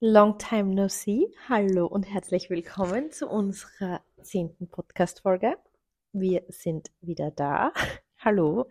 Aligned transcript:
Long 0.00 0.38
time 0.38 0.76
no 0.76 0.86
see. 0.86 1.26
Hallo 1.48 1.84
und 1.84 2.04
herzlich 2.04 2.50
willkommen 2.50 3.10
zu 3.10 3.26
unserer 3.28 4.00
zehnten 4.22 4.68
Podcast-Folge. 4.68 5.56
Wir 6.12 6.44
sind 6.46 6.92
wieder 7.00 7.32
da. 7.32 7.72
Hallo. 8.18 8.68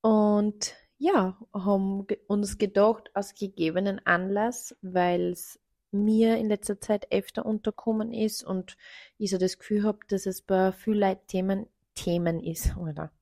Und 0.00 0.74
ja, 0.96 1.38
haben 1.52 2.06
uns 2.28 2.56
gedacht, 2.56 3.10
aus 3.12 3.34
gegebenen 3.34 4.00
Anlass, 4.06 4.74
weil 4.80 5.32
es 5.32 5.60
mir 5.90 6.38
in 6.38 6.48
letzter 6.48 6.80
Zeit 6.80 7.12
öfter 7.12 7.44
unterkommen 7.44 8.14
ist 8.14 8.42
und 8.42 8.78
ich 9.18 9.30
so 9.30 9.36
das 9.36 9.58
Gefühl 9.58 9.84
habe, 9.84 9.98
dass 10.08 10.24
es 10.24 10.40
bei 10.40 10.72
vielen 10.72 11.00
Leuten 11.00 11.26
Themen, 11.26 11.66
Themen 11.94 12.42
ist, 12.42 12.74
oder? 12.78 13.12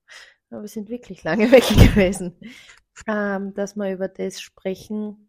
Aber 0.49 0.61
wir 0.61 0.69
sind 0.69 0.89
wirklich 0.91 1.25
lange 1.25 1.51
weg 1.51 1.67
gewesen. 1.67 2.39
Ähm, 3.09 3.53
dass 3.55 3.75
wir 3.75 3.93
über 3.93 4.07
das 4.07 4.41
sprechen, 4.41 5.24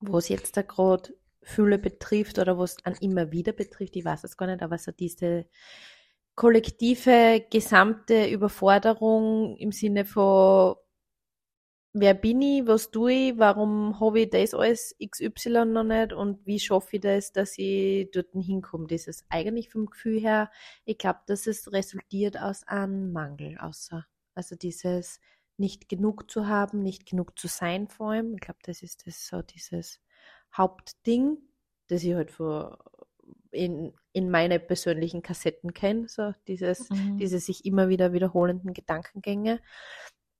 wo 0.00 0.18
es 0.18 0.28
jetzt 0.28 0.56
da 0.56 0.62
gerade 0.62 1.14
Fülle 1.42 1.78
betrifft 1.78 2.38
oder 2.38 2.56
wo 2.58 2.64
es 2.64 2.76
an 2.84 2.94
immer 3.00 3.32
wieder 3.32 3.52
betrifft, 3.52 3.96
ich 3.96 4.04
weiß 4.04 4.24
es 4.24 4.36
gar 4.36 4.46
nicht, 4.46 4.62
aber 4.62 4.78
so 4.78 4.92
diese 4.92 5.46
kollektive, 6.34 7.46
gesamte 7.50 8.26
Überforderung 8.28 9.56
im 9.56 9.72
Sinne 9.72 10.04
von 10.04 10.76
wer 11.94 12.14
bin 12.14 12.42
ich, 12.42 12.66
was 12.66 12.90
tue 12.90 13.12
ich, 13.12 13.38
warum 13.38 13.98
habe 14.00 14.20
ich 14.20 14.30
das 14.30 14.52
alles 14.52 14.96
XY 15.00 15.66
noch 15.66 15.84
nicht 15.84 16.12
und 16.12 16.44
wie 16.44 16.58
schaffe 16.58 16.96
ich 16.96 17.02
das, 17.02 17.32
dass 17.32 17.56
ich 17.56 18.10
dort 18.10 18.26
hinkomme. 18.32 18.88
Das 18.88 19.06
ist 19.06 19.24
eigentlich 19.28 19.70
vom 19.70 19.86
Gefühl 19.86 20.20
her, 20.20 20.50
ich 20.84 20.98
glaube, 20.98 21.20
dass 21.26 21.46
es 21.46 21.72
resultiert 21.72 22.36
aus 22.38 22.64
einem 22.64 23.12
Mangel, 23.12 23.58
außer, 23.58 24.04
also 24.34 24.56
dieses 24.56 25.20
nicht 25.56 25.88
genug 25.88 26.30
zu 26.30 26.48
haben, 26.48 26.82
nicht 26.82 27.06
genug 27.06 27.38
zu 27.38 27.48
sein 27.48 27.88
vor 27.88 28.10
allem. 28.10 28.34
Ich 28.34 28.40
glaube, 28.40 28.60
das 28.64 28.82
ist 28.82 29.06
das 29.06 29.26
so 29.26 29.42
dieses 29.42 30.00
Hauptding, 30.56 31.38
das 31.88 32.02
ich 32.02 32.14
halt 32.14 32.30
vor 32.30 32.78
in, 33.50 33.92
in 34.12 34.30
meine 34.30 34.58
persönlichen 34.58 35.22
Kassetten 35.22 35.72
kenne, 35.72 36.08
so 36.08 36.32
dieses, 36.48 36.90
mhm. 36.90 37.18
diese 37.18 37.38
sich 37.38 37.64
immer 37.64 37.88
wieder 37.88 38.12
wiederholenden 38.12 38.74
Gedankengänge. 38.74 39.60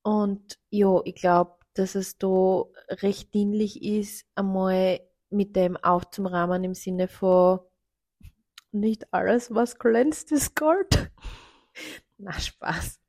Und 0.02 0.58
ja, 0.70 1.00
ich 1.04 1.14
glaube, 1.14 1.56
dass 1.74 1.94
es 1.94 2.18
da 2.18 2.64
recht 2.88 3.32
dienlich 3.34 3.82
ist, 3.82 4.26
einmal 4.34 5.00
mit 5.30 5.56
dem 5.56 5.76
aufzurahmen 5.76 6.64
im 6.64 6.74
Sinne 6.74 7.08
von 7.08 7.60
nicht 8.70 9.12
alles, 9.12 9.54
was 9.54 9.78
glänzt, 9.78 10.32
ist 10.32 10.56
Gold. 10.56 11.10
Na, 12.18 12.32
Spaß. 12.32 13.00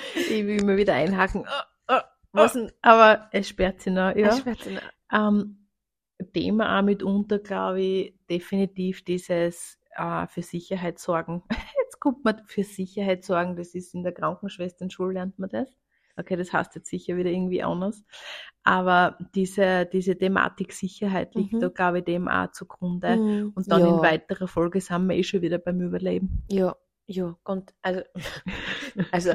ich 0.14 0.46
will 0.46 0.60
immer 0.60 0.76
wieder 0.76 0.94
einhaken. 0.94 1.44
Oh, 1.46 1.94
oh, 1.94 2.00
was 2.32 2.52
denn? 2.54 2.72
Aber 2.82 3.28
es 3.32 3.48
sperrt 3.48 3.80
sich 3.80 3.92
noch, 3.92 4.14
ja. 4.14 4.28
Es 4.28 4.38
sperrt 4.38 4.60
sich 4.60 4.74
noch. 4.74 4.82
Ähm, 5.12 5.68
Thema 6.32 6.78
auch 6.78 6.82
mitunter, 6.82 7.38
glaube 7.38 7.80
ich, 7.80 8.14
definitiv 8.28 9.04
dieses 9.04 9.78
äh, 9.96 10.26
für 10.26 10.42
Sicherheit 10.42 10.98
sorgen. 10.98 11.42
Jetzt 11.84 12.00
kommt 12.00 12.24
man 12.24 12.42
für 12.46 12.64
Sicherheit 12.64 13.24
sorgen, 13.24 13.56
das 13.56 13.74
ist 13.74 13.94
in 13.94 14.02
der 14.02 14.12
Krankenschwesternschule, 14.12 15.14
lernt 15.14 15.38
man 15.38 15.50
das. 15.50 15.68
Okay, 16.18 16.34
das 16.34 16.52
heißt 16.52 16.74
jetzt 16.74 16.90
sicher 16.90 17.16
wieder 17.16 17.30
irgendwie 17.30 17.62
anders. 17.62 18.02
Aber 18.64 19.16
diese, 19.36 19.86
diese 19.86 20.18
Thematik 20.18 20.72
Sicherheit 20.72 21.36
liegt 21.36 21.52
mhm. 21.52 21.60
da, 21.60 21.68
glaube 21.68 21.98
ich, 21.98 22.04
dem 22.04 22.26
auch 22.26 22.50
zugrunde. 22.50 23.16
Mhm. 23.16 23.52
Und 23.54 23.70
dann 23.70 23.82
ja. 23.82 23.88
in 23.88 24.02
weiterer 24.02 24.48
Folge 24.48 24.80
sind 24.80 25.06
wir 25.06 25.16
eh 25.16 25.22
schon 25.22 25.42
wieder 25.42 25.58
beim 25.58 25.80
Überleben. 25.80 26.42
Ja, 26.50 26.74
ja, 27.10 27.38
und 27.42 27.72
also, 27.80 28.02
also 29.12 29.32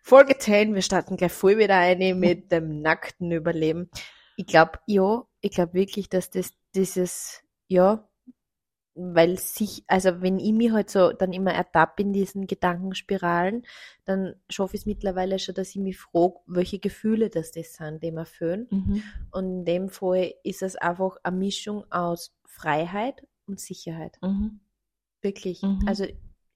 Folge 0.00 0.38
10, 0.38 0.74
wir 0.74 0.82
starten 0.82 1.16
gleich 1.16 1.32
voll 1.32 1.58
wieder 1.58 1.76
eine 1.76 2.14
mit 2.14 2.52
dem 2.52 2.82
nackten 2.82 3.32
Überleben. 3.32 3.90
Ich 4.36 4.46
glaube, 4.46 4.78
ja, 4.86 5.24
ich 5.40 5.50
glaube 5.50 5.74
wirklich, 5.74 6.08
dass 6.08 6.30
das 6.30 6.54
dieses, 6.74 7.42
ja, 7.66 8.08
weil 8.94 9.38
sich, 9.38 9.82
also 9.88 10.22
wenn 10.22 10.38
ich 10.38 10.52
mich 10.52 10.70
halt 10.70 10.88
so 10.88 11.12
dann 11.12 11.32
immer 11.32 11.52
ertappe 11.52 12.02
in 12.02 12.12
diesen 12.12 12.46
Gedankenspiralen, 12.46 13.66
dann 14.04 14.36
schaffe 14.48 14.76
ich 14.76 14.82
es 14.82 14.86
mittlerweile 14.86 15.40
schon, 15.40 15.56
dass 15.56 15.70
ich 15.70 15.82
mich 15.82 15.98
frage, 15.98 16.36
welche 16.46 16.78
Gefühle 16.78 17.28
das 17.28 17.50
das 17.50 17.74
sind, 17.74 18.04
die 18.04 18.12
mir 18.12 18.24
fühlen. 18.24 18.68
Mhm. 18.70 19.02
Und 19.32 19.44
in 19.44 19.64
dem 19.64 19.88
Fall 19.88 20.32
ist 20.44 20.62
es 20.62 20.76
einfach 20.76 21.16
eine 21.24 21.36
Mischung 21.36 21.90
aus 21.90 22.36
Freiheit 22.44 23.26
und 23.46 23.58
Sicherheit. 23.58 24.16
Mhm. 24.22 24.60
Wirklich. 25.22 25.62
Mhm. 25.62 25.82
Also 25.86 26.06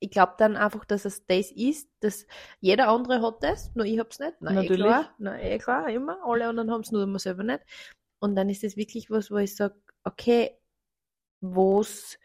ich 0.00 0.10
glaube 0.10 0.34
dann 0.38 0.56
einfach, 0.56 0.84
dass 0.84 1.04
es 1.04 1.26
das 1.26 1.50
ist, 1.50 1.88
dass 2.00 2.26
jeder 2.60 2.88
andere 2.88 3.22
hat 3.22 3.42
das, 3.42 3.74
nur 3.74 3.84
ich 3.84 3.98
hab's 3.98 4.18
nicht. 4.18 4.40
Nein, 4.40 4.56
eh 4.56 4.60
Natürlich. 4.62 4.84
Eh 4.84 4.88
klar, 4.88 5.14
Nein, 5.18 5.40
eh 5.40 5.58
klar, 5.58 5.88
immer. 5.88 6.18
Alle 6.24 6.46
anderen 6.46 6.70
haben 6.70 6.82
es 6.82 6.92
nur 6.92 7.02
immer 7.02 7.18
selber 7.18 7.42
nicht. 7.42 7.60
Und 8.20 8.36
dann 8.36 8.48
ist 8.48 8.64
es 8.64 8.76
wirklich 8.76 9.10
was, 9.10 9.30
wo 9.30 9.36
ich 9.36 9.54
sage, 9.54 9.74
okay, 10.04 10.56
wo's, 11.40 12.18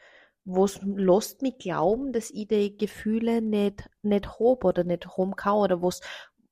wo's 0.45 0.79
lässt 0.83 1.41
mich 1.41 1.57
glauben, 1.57 2.13
dass 2.13 2.29
ich 2.31 2.47
die 2.47 2.77
Gefühle 2.77 3.41
nicht, 3.41 3.89
nicht 4.01 4.27
hab 4.39 4.63
oder 4.63 4.83
nicht 4.83 5.17
haben 5.17 5.35
kann 5.35 5.57
oder 5.57 5.81
was, 5.81 6.01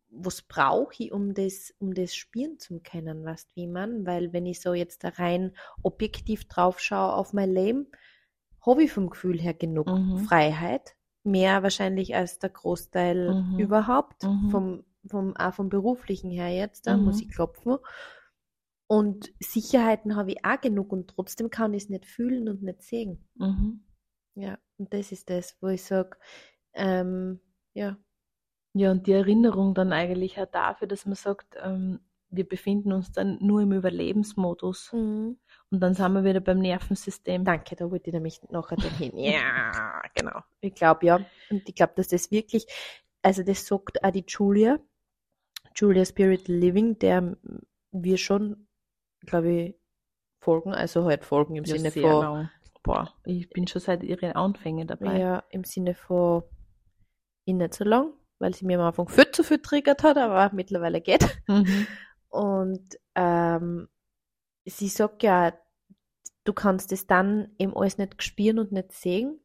was 0.10 0.42
brauche 0.42 0.94
ich, 0.98 1.12
um 1.12 1.34
das, 1.34 1.74
um 1.80 1.94
das 1.94 2.16
spüren 2.16 2.60
zu 2.60 2.80
können, 2.80 3.24
weißt 3.24 3.56
wie 3.56 3.68
man? 3.68 4.06
Weil 4.06 4.34
wenn 4.34 4.46
ich 4.46 4.60
so 4.60 4.74
jetzt 4.74 5.04
da 5.04 5.10
rein 5.10 5.56
objektiv 5.84 6.48
drauf 6.48 6.80
schaue 6.80 7.14
auf 7.14 7.34
mein 7.34 7.52
Leben, 7.52 7.88
habe 8.66 8.84
ich 8.84 8.92
vom 8.92 9.10
Gefühl 9.10 9.40
her 9.40 9.54
genug 9.54 9.88
mhm. 9.88 10.20
Freiheit, 10.20 10.96
mehr 11.24 11.64
wahrscheinlich 11.64 12.16
als 12.16 12.40
der 12.40 12.50
Großteil 12.50 13.34
mhm. 13.34 13.60
überhaupt, 13.60 14.24
mhm. 14.24 14.50
Vom, 14.50 14.84
vom, 15.08 15.36
auch 15.36 15.54
vom 15.54 15.70
beruflichen 15.70 16.32
her 16.32 16.50
jetzt, 16.50 16.88
da 16.88 16.98
muss 16.98 17.18
mhm. 17.18 17.22
ich 17.22 17.30
klopfen. 17.30 17.78
Und 18.88 19.32
Sicherheiten 19.40 20.16
habe 20.16 20.32
ich 20.32 20.44
auch 20.44 20.60
genug 20.60 20.92
und 20.92 21.10
trotzdem 21.10 21.50
kann 21.50 21.74
ich 21.74 21.84
es 21.84 21.90
nicht 21.90 22.06
fühlen 22.06 22.50
und 22.50 22.62
nicht 22.62 22.82
sehen. 22.82 23.26
Mhm. 23.36 23.86
Ja, 24.36 24.58
und 24.78 24.94
das 24.94 25.12
ist 25.12 25.30
das, 25.30 25.56
wo 25.62 25.68
ich 25.68 25.84
sage, 25.84 26.18
ähm, 26.74 27.40
ja. 27.74 27.98
Ja, 28.74 28.92
und 28.92 29.08
die 29.08 29.14
Erinnerung 29.14 29.74
dann 29.74 29.94
eigentlich 29.94 30.40
auch 30.40 30.46
dafür, 30.46 30.88
dass 30.88 31.06
man 31.06 31.16
sagt, 31.16 31.56
ähm, 31.62 32.00
wir 32.32 32.48
befinden 32.48 32.94
uns 32.94 33.12
dann 33.12 33.38
nur 33.42 33.62
im 33.62 33.74
Überlebensmodus. 33.74 34.94
Mhm. 34.94 35.38
Und 35.70 35.80
dann 35.80 35.94
sind 35.94 36.14
wir 36.14 36.24
wieder 36.24 36.40
beim 36.40 36.60
Nervensystem. 36.60 37.44
Danke, 37.44 37.76
da 37.76 37.92
wollte 37.92 38.10
ich 38.10 38.14
nämlich 38.14 38.42
nachher 38.50 38.78
hin. 38.78 39.12
ja, 39.18 40.02
genau. 40.16 40.40
Ich 40.62 40.74
glaube, 40.74 41.06
ja. 41.06 41.20
Und 41.50 41.68
ich 41.68 41.76
glaube, 41.76 41.94
dass 41.96 42.08
das 42.08 42.32
wirklich, 42.32 42.66
also 43.22 43.44
das 43.44 43.68
sagt 43.68 44.04
auch 44.04 44.12
die 44.12 44.26
Julia, 44.28 44.80
Julia 45.76 46.06
Spirit 46.06 46.48
Living, 46.48 46.98
der 47.00 47.36
wir 47.92 48.18
schon, 48.18 48.68
glaube 49.26 49.52
ich, 49.52 49.76
folgen, 50.40 50.74
also 50.74 51.06
halt 51.06 51.26
folgen 51.26 51.56
im 51.56 51.66
ja, 51.66 51.78
Sinne 51.78 51.92
von. 51.92 52.02
Lang. 52.02 52.50
Boah, 52.84 53.14
ich 53.26 53.50
bin 53.50 53.68
schon 53.68 53.82
seit 53.82 54.04
ihren 54.04 54.32
Anfängen 54.32 54.88
dabei. 54.88 55.20
Ja, 55.20 55.44
im 55.50 55.64
Sinne 55.66 55.94
von, 55.94 56.44
ich 57.46 57.54
nicht 57.54 57.76
so 57.76 57.84
lang, 57.84 58.14
weil 58.40 58.56
sie 58.56 58.66
mir 58.66 58.80
am 58.80 58.88
Anfang 58.88 59.08
viel 59.08 59.30
zu 59.32 59.44
viel 59.44 59.60
triggert 59.60 60.02
hat, 60.02 60.18
aber 60.18 60.54
mittlerweile 60.56 61.00
geht. 61.00 61.24
Mhm. 61.48 61.86
Und 62.32 62.98
ähm, 63.16 63.88
sie 64.66 64.88
sagt 64.88 65.24
ja, 65.24 65.54
du 66.44 66.54
kannst 66.54 66.92
es 66.92 67.06
dann 67.06 67.54
eben 67.60 67.76
alles 67.76 67.98
nicht 67.98 68.24
spüren 68.24 68.60
und 68.60 68.72
nicht 68.72 68.94
sehen, 68.94 69.40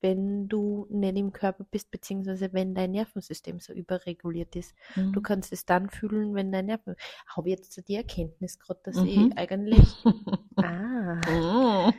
wenn 0.00 0.48
du 0.48 0.86
nicht 0.88 1.18
im 1.18 1.32
Körper 1.32 1.64
bist, 1.64 1.90
beziehungsweise 1.90 2.52
wenn 2.52 2.74
dein 2.74 2.92
Nervensystem 2.92 3.60
so 3.60 3.72
überreguliert 3.72 4.56
ist. 4.56 4.74
Mhm. 4.96 5.12
Du 5.12 5.20
kannst 5.20 5.52
es 5.52 5.66
dann 5.66 5.90
fühlen, 5.90 6.34
wenn 6.34 6.52
dein 6.52 6.66
Nerven. 6.66 6.96
Habe 7.26 7.50
ich 7.50 7.56
jetzt 7.56 7.88
die 7.88 7.96
Erkenntnis 7.96 8.58
gerade, 8.58 8.80
dass 8.84 8.96
mhm. 8.96 9.06
ich 9.06 9.38
eigentlich. 9.38 10.04
ah. 10.56 11.20
Oh. 11.30 11.92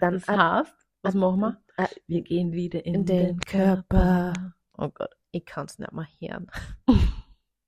Dann 0.00 0.14
das 0.14 0.28
heißt, 0.28 0.74
was 1.02 1.14
machen 1.14 1.40
wir? 1.40 1.62
Ah, 1.76 1.88
wir 2.06 2.22
gehen 2.22 2.52
wieder 2.52 2.84
in, 2.84 2.96
in 2.96 3.06
den, 3.06 3.26
den 3.26 3.40
Körper. 3.40 4.32
Körper. 4.32 4.54
Oh 4.76 4.88
Gott, 4.90 5.14
ich 5.30 5.46
kann 5.46 5.66
es 5.66 5.78
nicht 5.78 5.92
mehr 5.92 6.08
hören. 6.20 6.50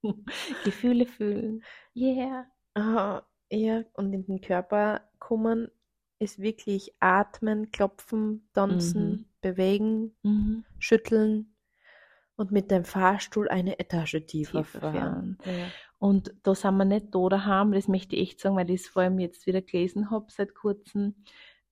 Gefühle 0.65 1.05
fühlen. 1.05 1.63
Yeah. 1.95 2.47
Uh, 2.77 3.21
ja, 3.49 3.83
und 3.93 4.13
in 4.13 4.25
den 4.25 4.41
Körper 4.41 5.01
kommen 5.19 5.69
ist 6.19 6.39
wirklich 6.39 6.93
atmen, 6.99 7.71
klopfen, 7.71 8.47
tanzen, 8.53 9.09
mhm. 9.09 9.25
bewegen, 9.41 10.15
mhm. 10.23 10.65
schütteln 10.79 11.55
und 12.35 12.51
mit 12.51 12.71
dem 12.71 12.85
Fahrstuhl 12.85 13.49
eine 13.49 13.79
Etage 13.79 14.23
tiefer, 14.27 14.63
tiefer 14.63 14.79
fahren. 14.79 15.37
Ja. 15.45 15.67
Und 15.97 16.33
da 16.43 16.55
sind 16.55 16.77
wir 16.77 16.85
nicht 16.85 17.13
da 17.13 17.27
daheim, 17.27 17.73
das 17.73 17.87
möchte 17.87 18.15
ich 18.15 18.21
echt 18.29 18.39
sagen, 18.39 18.55
weil 18.55 18.69
ich 18.69 18.81
es 18.81 18.87
vor 18.87 19.03
allem 19.03 19.19
jetzt 19.19 19.45
wieder 19.45 19.61
gelesen 19.61 20.09
habe 20.09 20.25
seit 20.29 20.55
kurzem. 20.55 21.15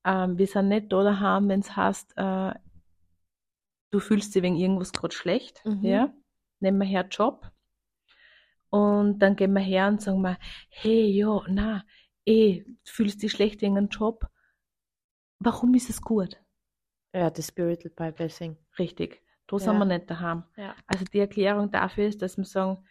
Ähm, 0.03 0.37
wir 0.37 0.47
sind 0.47 0.67
nicht 0.67 0.91
da 0.91 1.03
daheim, 1.03 1.47
wenn 1.49 1.61
es 1.61 1.75
heißt, 1.75 2.13
äh, 2.17 2.53
du 3.91 3.99
fühlst 3.99 4.35
dich 4.35 4.43
wegen 4.43 4.55
irgendwas 4.55 4.93
gerade 4.93 5.15
schlecht, 5.15 5.63
mhm. 5.65 5.83
ja, 5.83 6.13
nehmen 6.59 6.79
wir 6.79 6.85
her 6.85 7.07
Job. 7.09 7.51
Und 8.69 9.19
dann 9.19 9.35
gehen 9.35 9.53
wir 9.53 9.61
her 9.61 9.87
und 9.87 10.01
sagen 10.01 10.21
wir, 10.21 10.37
hey, 10.69 11.05
ja, 11.09 11.41
na, 11.47 11.83
eh, 12.25 12.63
fühlst 12.83 13.23
dich 13.23 13.31
schlecht 13.31 13.61
wegen 13.61 13.77
einem 13.77 13.89
Job 13.89 14.29
warum 15.39 15.73
ist 15.73 15.89
es 15.89 16.01
gut? 16.01 16.37
Ja, 17.13 17.29
das 17.29 17.47
Spiritual 17.47 17.93
Bypassing. 17.95 18.57
Richtig. 18.77 19.23
Da 19.47 19.57
ja. 19.57 19.59
sind 19.59 19.77
wir 19.77 19.85
nicht 19.85 20.09
daheim. 20.09 20.43
Ja. 20.57 20.75
Also 20.85 21.05
die 21.05 21.19
Erklärung 21.19 21.71
dafür 21.71 22.07
ist, 22.07 22.21
dass 22.21 22.37
wir 22.37 22.45
sagen, 22.45 22.85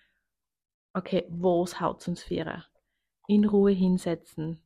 okay, 0.92 1.24
was 1.28 1.80
haut 1.80 2.06
uns 2.08 2.22
Sphäre? 2.22 2.64
In 3.28 3.44
Ruhe 3.44 3.72
hinsetzen, 3.72 4.60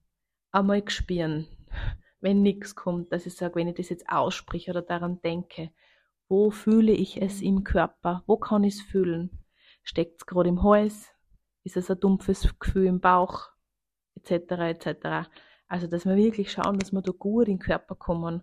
einmal 0.52 0.88
spüren, 0.88 1.46
wenn 2.20 2.42
nichts 2.42 2.74
kommt, 2.74 3.12
dass 3.12 3.26
ich 3.26 3.34
sage, 3.34 3.56
wenn 3.56 3.68
ich 3.68 3.74
das 3.74 3.90
jetzt 3.90 4.08
ausspreche 4.08 4.70
oder 4.70 4.82
daran 4.82 5.20
denke, 5.20 5.70
wo 6.28 6.50
fühle 6.50 6.92
ich 6.92 7.20
es 7.20 7.42
im 7.42 7.64
Körper? 7.64 8.22
Wo 8.26 8.38
kann 8.38 8.64
ich 8.64 8.76
es 8.76 8.80
fühlen? 8.80 9.41
Steckt 9.82 10.22
es 10.22 10.26
gerade 10.26 10.48
im 10.48 10.62
Hals? 10.62 11.10
Ist 11.64 11.76
es 11.76 11.90
ein 11.90 12.00
dumpfes 12.00 12.54
Gefühl 12.58 12.86
im 12.86 13.00
Bauch? 13.00 13.50
Etc. 14.16 14.30
etc. 14.50 15.28
Also, 15.68 15.86
dass 15.86 16.04
wir 16.04 16.16
wirklich 16.16 16.52
schauen, 16.52 16.78
dass 16.78 16.92
wir 16.92 17.02
da 17.02 17.12
gut 17.12 17.48
in 17.48 17.54
den 17.54 17.58
Körper 17.58 17.94
kommen 17.94 18.42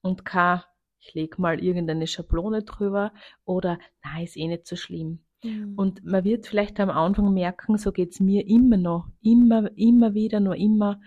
und 0.00 0.24
kein, 0.24 0.62
ich 0.98 1.14
lege 1.14 1.40
mal 1.40 1.62
irgendeine 1.62 2.06
Schablone 2.06 2.62
drüber 2.62 3.12
oder, 3.44 3.78
nein, 4.02 4.24
ist 4.24 4.36
eh 4.36 4.48
nicht 4.48 4.66
so 4.66 4.76
schlimm. 4.76 5.24
Mhm. 5.42 5.74
Und 5.76 6.04
man 6.04 6.24
wird 6.24 6.46
vielleicht 6.46 6.78
am 6.80 6.90
Anfang 6.90 7.32
merken, 7.34 7.76
so 7.76 7.92
geht 7.92 8.12
es 8.12 8.20
mir 8.20 8.46
immer 8.46 8.76
noch, 8.76 9.08
immer, 9.20 9.70
immer 9.76 10.14
wieder, 10.14 10.40
nur 10.40 10.56
immer 10.56 11.00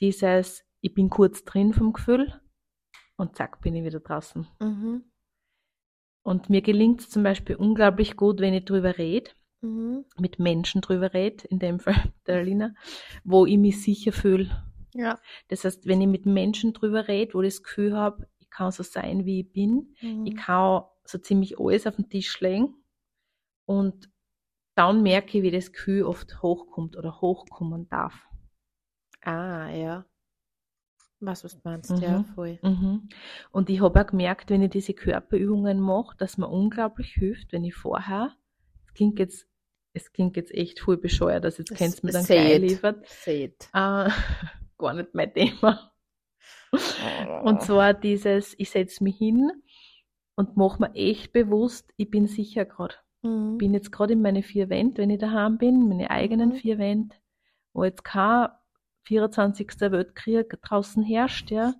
dieses, 0.00 0.64
ich 0.80 0.94
bin 0.94 1.10
kurz 1.10 1.44
drin 1.44 1.72
vom 1.72 1.92
Gefühl 1.92 2.40
und 3.16 3.36
zack, 3.36 3.60
bin 3.60 3.74
ich 3.74 3.84
wieder 3.84 4.00
draußen. 4.00 4.46
Mhm. 4.60 5.09
Und 6.22 6.50
mir 6.50 6.62
gelingt 6.62 7.00
es 7.00 7.10
zum 7.10 7.22
Beispiel 7.22 7.56
unglaublich 7.56 8.16
gut, 8.16 8.40
wenn 8.40 8.54
ich 8.54 8.64
drüber 8.64 8.98
rede, 8.98 9.30
mhm. 9.62 10.04
mit 10.18 10.38
Menschen 10.38 10.80
drüber 10.80 11.14
rede, 11.14 11.46
in 11.48 11.58
dem 11.58 11.80
Fall 11.80 11.94
der 12.26 12.38
Alina, 12.38 12.74
wo 13.24 13.46
ich 13.46 13.58
mich 13.58 13.82
sicher 13.82 14.12
fühle. 14.12 14.64
Ja. 14.94 15.18
Das 15.48 15.64
heißt, 15.64 15.86
wenn 15.86 16.00
ich 16.00 16.08
mit 16.08 16.26
Menschen 16.26 16.72
drüber 16.72 17.08
rede, 17.08 17.34
wo 17.34 17.42
ich 17.42 17.54
das 17.54 17.62
Gefühl 17.62 17.96
habe, 17.96 18.28
ich 18.38 18.50
kann 18.50 18.70
so 18.70 18.82
sein, 18.82 19.24
wie 19.24 19.40
ich 19.40 19.52
bin, 19.52 19.94
mhm. 20.00 20.26
ich 20.26 20.36
kann 20.36 20.84
so 21.04 21.18
ziemlich 21.18 21.58
alles 21.58 21.86
auf 21.86 21.96
den 21.96 22.08
Tisch 22.08 22.40
legen 22.40 22.74
und 23.66 24.10
dann 24.74 25.02
merke 25.02 25.38
ich, 25.38 25.44
wie 25.44 25.50
das 25.50 25.72
Gefühl 25.72 26.04
oft 26.04 26.42
hochkommt 26.42 26.96
oder 26.96 27.20
hochkommen 27.20 27.88
darf. 27.88 28.14
Ah, 29.22 29.68
ja. 29.70 30.06
Was, 31.20 31.44
was 31.44 31.54
du 31.54 31.60
meinst, 31.64 31.90
mhm. 31.90 31.98
ja, 31.98 32.24
voll. 32.34 32.58
Mhm. 32.62 33.08
Und 33.52 33.68
ich 33.68 33.82
habe 33.82 34.00
auch 34.00 34.06
gemerkt, 34.06 34.48
wenn 34.48 34.62
ich 34.62 34.70
diese 34.70 34.94
Körperübungen 34.94 35.78
mache, 35.78 36.16
dass 36.16 36.38
mir 36.38 36.48
unglaublich 36.48 37.12
hilft, 37.12 37.52
wenn 37.52 37.62
ich 37.64 37.74
vorher, 37.74 38.34
es 38.86 38.94
klingt 38.94 39.18
jetzt, 39.18 39.46
es 39.92 40.12
klingt 40.12 40.36
jetzt 40.36 40.52
echt 40.54 40.80
voll 40.80 40.96
bescheuert, 40.96 41.44
dass 41.44 41.58
jetzt 41.58 41.74
kennst 41.74 42.02
du 42.02 42.06
mir 42.06 42.12
dann 42.12 42.24
gleich 42.24 42.58
liefert. 42.58 43.06
Äh, 43.74 44.08
gar 44.78 44.94
nicht 44.94 45.14
mein 45.14 45.34
Thema. 45.34 45.92
Oh. 46.72 47.48
Und 47.48 47.62
zwar 47.62 47.92
dieses, 47.92 48.54
ich 48.58 48.70
setze 48.70 49.04
mich 49.04 49.18
hin 49.18 49.50
und 50.36 50.56
mache 50.56 50.80
mir 50.80 50.94
echt 50.94 51.32
bewusst, 51.32 51.92
ich 51.96 52.10
bin 52.10 52.26
sicher 52.28 52.64
gerade. 52.64 52.94
Mhm. 53.22 53.58
Bin 53.58 53.74
jetzt 53.74 53.92
gerade 53.92 54.14
in 54.14 54.22
meine 54.22 54.42
vier 54.42 54.70
Wände, 54.70 55.02
wenn 55.02 55.10
ich 55.10 55.18
daheim 55.18 55.58
bin, 55.58 55.88
meine 55.88 56.10
eigenen 56.10 56.50
mhm. 56.50 56.54
vier 56.54 56.78
Wände, 56.78 57.14
wo 57.74 57.84
jetzt 57.84 58.04
kein 58.04 58.48
24. 59.04 59.68
Weltkrieg 59.80 60.60
draußen 60.62 61.02
herrscht, 61.02 61.50
ja, 61.50 61.74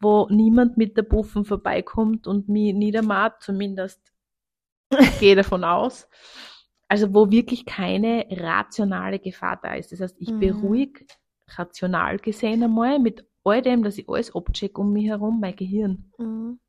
wo 0.00 0.28
niemand 0.30 0.76
mit 0.76 0.96
der 0.96 1.02
Buffen 1.02 1.44
vorbeikommt 1.44 2.26
und 2.26 2.48
mich 2.48 2.74
niedermacht, 2.74 3.42
zumindest 3.42 4.00
gehe 5.20 5.36
davon 5.36 5.64
aus. 5.64 6.08
Also 6.88 7.12
wo 7.12 7.30
wirklich 7.30 7.66
keine 7.66 8.26
rationale 8.30 9.18
Gefahr 9.18 9.58
da 9.60 9.74
ist. 9.74 9.90
Das 9.92 10.00
heißt, 10.00 10.16
ich 10.20 10.30
mhm. 10.30 10.40
beruhige 10.40 11.06
rational 11.48 12.18
gesehen 12.18 12.62
einmal 12.62 12.98
mit 12.98 13.26
all 13.44 13.62
dem, 13.62 13.82
dass 13.82 13.98
ich 13.98 14.08
alles 14.08 14.34
abcheck 14.34 14.78
um 14.78 14.92
mich 14.92 15.06
herum, 15.06 15.40
mein 15.40 15.56
Gehirn. 15.56 16.10
Mhm. 16.18 16.60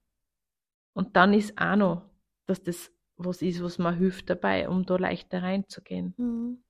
Und 0.94 1.16
dann 1.16 1.34
ist 1.34 1.60
auch 1.60 1.76
noch, 1.76 2.10
dass 2.48 2.64
das 2.64 2.92
was 3.18 3.42
ist, 3.42 3.62
was 3.64 3.80
mir 3.80 3.94
hilft 3.94 4.30
dabei, 4.30 4.70
um 4.70 4.86
da 4.86 4.96
leichter 4.96 5.42
reinzugehen. 5.42 6.14
Mhm. 6.18 6.64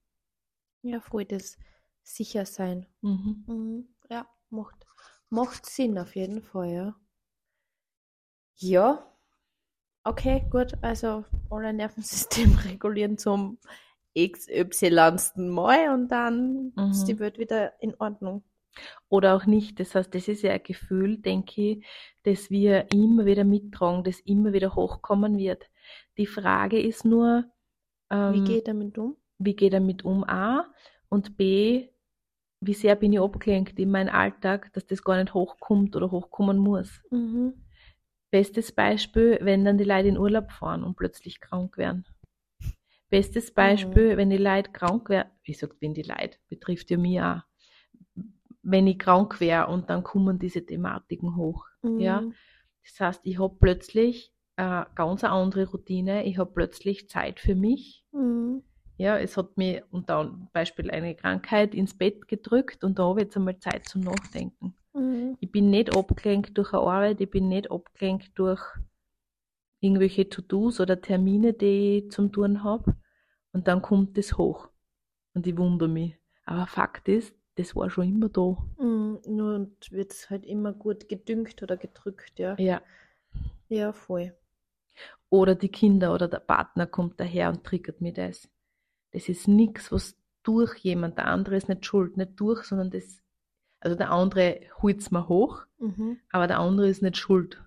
Ja, 0.82 1.02
voll 1.02 1.26
das 1.26 1.58
sicher 2.08 2.46
sein. 2.46 2.86
Mhm. 3.02 3.44
Mhm. 3.48 3.88
Ja, 4.10 4.28
macht, 4.50 4.86
macht 5.30 5.66
Sinn 5.66 5.98
auf 5.98 6.16
jeden 6.16 6.42
Fall, 6.42 6.72
ja. 6.72 6.96
Ja, 8.56 9.14
okay, 10.04 10.46
gut. 10.50 10.74
Also 10.82 11.26
alle 11.50 11.74
Nervensystem 11.74 12.58
regulieren 12.66 13.18
zum 13.18 13.60
XY. 14.18 15.18
Mal 15.36 15.94
und 15.94 16.08
dann 16.10 16.72
mhm. 16.76 16.92
ist 16.92 17.06
die 17.06 17.20
Welt 17.20 17.38
wieder 17.38 17.80
in 17.82 17.94
Ordnung. 18.00 18.44
Oder 19.10 19.36
auch 19.36 19.46
nicht. 19.46 19.80
Das 19.80 19.96
heißt, 19.96 20.14
das 20.14 20.28
ist 20.28 20.44
ja 20.44 20.54
ein 20.54 20.64
Gefühl, 20.64 21.18
denke 21.18 21.62
ich, 21.62 21.86
das 22.24 22.50
wir 22.50 22.92
immer 22.92 23.26
wieder 23.26 23.44
mittragen, 23.44 24.04
das 24.04 24.20
immer 24.22 24.54
wieder 24.54 24.76
hochkommen 24.76 25.38
wird. 25.38 25.66
Die 26.18 26.28
Frage 26.28 26.80
ist 26.80 27.06
nur, 27.06 27.46
ähm, 28.10 28.34
wie 28.34 28.44
geht 28.44 28.68
er 28.68 28.74
damit 28.74 28.98
um? 28.98 29.18
Wie 29.40 29.56
geht 29.56 29.74
er 29.74 29.80
damit 29.80 30.06
um? 30.06 30.24
A. 30.24 30.72
Und 31.10 31.38
B, 31.38 31.90
wie 32.60 32.74
sehr 32.74 32.96
bin 32.96 33.14
ich 33.14 33.20
abgelenkt 33.20 33.80
in 33.80 33.92
meinem 33.92 34.14
Alltag, 34.14 34.72
dass 34.74 34.86
das 34.86 35.04
gar 35.04 35.22
nicht 35.22 35.34
hochkommt 35.34 35.96
oder 35.96 36.12
hochkommen 36.12 36.58
muss. 36.58 37.02
Mhm. 37.12 37.54
Bestes 38.32 38.72
Beispiel, 38.72 39.40
wenn 39.42 39.64
dann 39.64 39.78
die 39.78 39.84
Leute 39.84 40.10
in 40.10 40.18
Urlaub 40.18 40.52
fahren 40.52 40.84
und 40.84 40.96
plötzlich 40.96 41.40
krank 41.40 41.78
werden. 41.78 42.06
Bestes 43.10 43.54
Beispiel, 43.54 44.14
mhm. 44.14 44.18
wenn 44.18 44.30
die 44.30 44.38
Leute 44.38 44.72
krank 44.72 45.10
werden, 45.10 45.30
wie 45.44 45.54
gesagt, 45.54 45.78
wenn 45.80 45.94
die 45.94 46.02
Leute, 46.02 46.38
betrifft 46.50 46.90
ja 46.92 46.98
mich 46.98 47.22
auch. 47.22 47.42
Wenn 48.64 48.88
ich 48.88 49.00
krank 49.00 49.40
wäre 49.40 49.68
und 49.68 49.90
dann 49.90 50.04
kommen 50.04 50.40
diese 50.40 50.66
Thematiken 50.66 51.38
hoch. 51.38 51.66
Mhm. 51.84 52.00
Ja? 52.00 52.24
Das 52.84 53.00
heißt, 53.00 53.22
ich 53.24 53.40
habe 53.40 53.56
plötzlich 53.60 54.34
eine 54.58 54.88
ganz 54.96 55.24
andere 55.24 55.70
Routine, 55.70 56.26
ich 56.26 56.38
habe 56.38 56.52
plötzlich 56.52 57.08
Zeit 57.08 57.40
für 57.40 57.56
mich. 57.56 58.04
Mhm. 58.12 58.64
Ja, 58.98 59.18
es 59.18 59.38
hat 59.38 59.58
mir 59.58 59.86
unter 59.92 60.38
Beispiel 60.54 60.90
eine 60.90 61.16
Krankheit 61.16 61.76
ins 61.76 61.96
Bett 61.96 62.28
gedrückt 62.28 62.84
und 62.84 62.98
da 62.98 63.04
habe 63.04 63.22
ich 63.22 63.26
jetzt 63.26 63.38
einmal 63.38 63.60
Zeit 63.60 63.88
zum 63.88 64.02
Nachdenken. 64.02 64.76
Mhm. 64.94 65.38
Ich 65.40 65.52
bin 65.52 65.70
nicht 65.70 65.96
abgelenkt 65.96 66.58
durch 66.58 66.74
eine 66.74 66.82
Arbeit, 66.82 67.22
ich 67.22 67.30
bin 67.30 67.48
nicht 67.48 67.70
abgelenkt 67.70 68.32
durch 68.36 68.62
irgendwelche 69.80 70.28
To-Dos 70.30 70.80
oder 70.80 71.00
Termine, 71.00 71.54
die 71.54 72.00
ich 72.06 72.12
zum 72.12 72.32
Tun 72.32 72.64
habe. 72.64 72.96
Und 73.52 73.68
dann 73.68 73.82
kommt 73.82 74.18
das 74.18 74.38
hoch. 74.38 74.70
Und 75.34 75.46
ich 75.46 75.58
wundere 75.58 75.90
mich. 75.90 76.16
Aber 76.46 76.66
Fakt 76.66 77.08
ist, 77.08 77.36
das 77.56 77.76
war 77.76 77.90
schon 77.90 78.08
immer 78.08 78.30
da. 78.30 78.58
Mhm, 78.80 79.20
nur 79.28 79.72
wird 79.92 80.12
es 80.12 80.30
halt 80.30 80.46
immer 80.46 80.74
gut 80.74 81.08
gedüngt 81.08 81.62
oder 81.62 81.78
gedrückt, 81.78 82.40
ja. 82.40 82.56
Ja. 82.58 82.82
Ja, 83.70 83.94
voll. 83.94 84.36
Oder 85.30 85.56
die 85.56 85.70
Kinder 85.70 86.14
oder 86.14 86.28
der 86.28 86.40
Partner 86.40 86.88
kommt 86.88 87.20
daher 87.20 87.50
und 87.50 87.64
triggert 87.64 88.02
mir 88.02 88.14
das. 88.14 88.50
Das 89.18 89.30
ist 89.30 89.48
nichts, 89.48 89.92
was 89.92 90.16
durch 90.44 90.78
jemand, 90.78 91.18
der 91.18 91.26
andere 91.26 91.56
ist 91.56 91.68
nicht 91.68 91.88
schuld, 91.88 92.18
nicht 92.18 92.40
durch, 92.40 92.66
sondern 92.66 92.92
das, 92.92 93.24
also 93.80 93.98
der 93.98 94.12
andere 94.12 94.60
holt 94.80 95.00
es 95.00 95.10
mir 95.10 95.28
hoch, 95.28 95.66
mhm. 95.80 96.20
aber 96.30 96.46
der 96.46 96.60
andere 96.60 96.88
ist 96.88 97.02
nicht 97.02 97.18
schuld. 97.18 97.60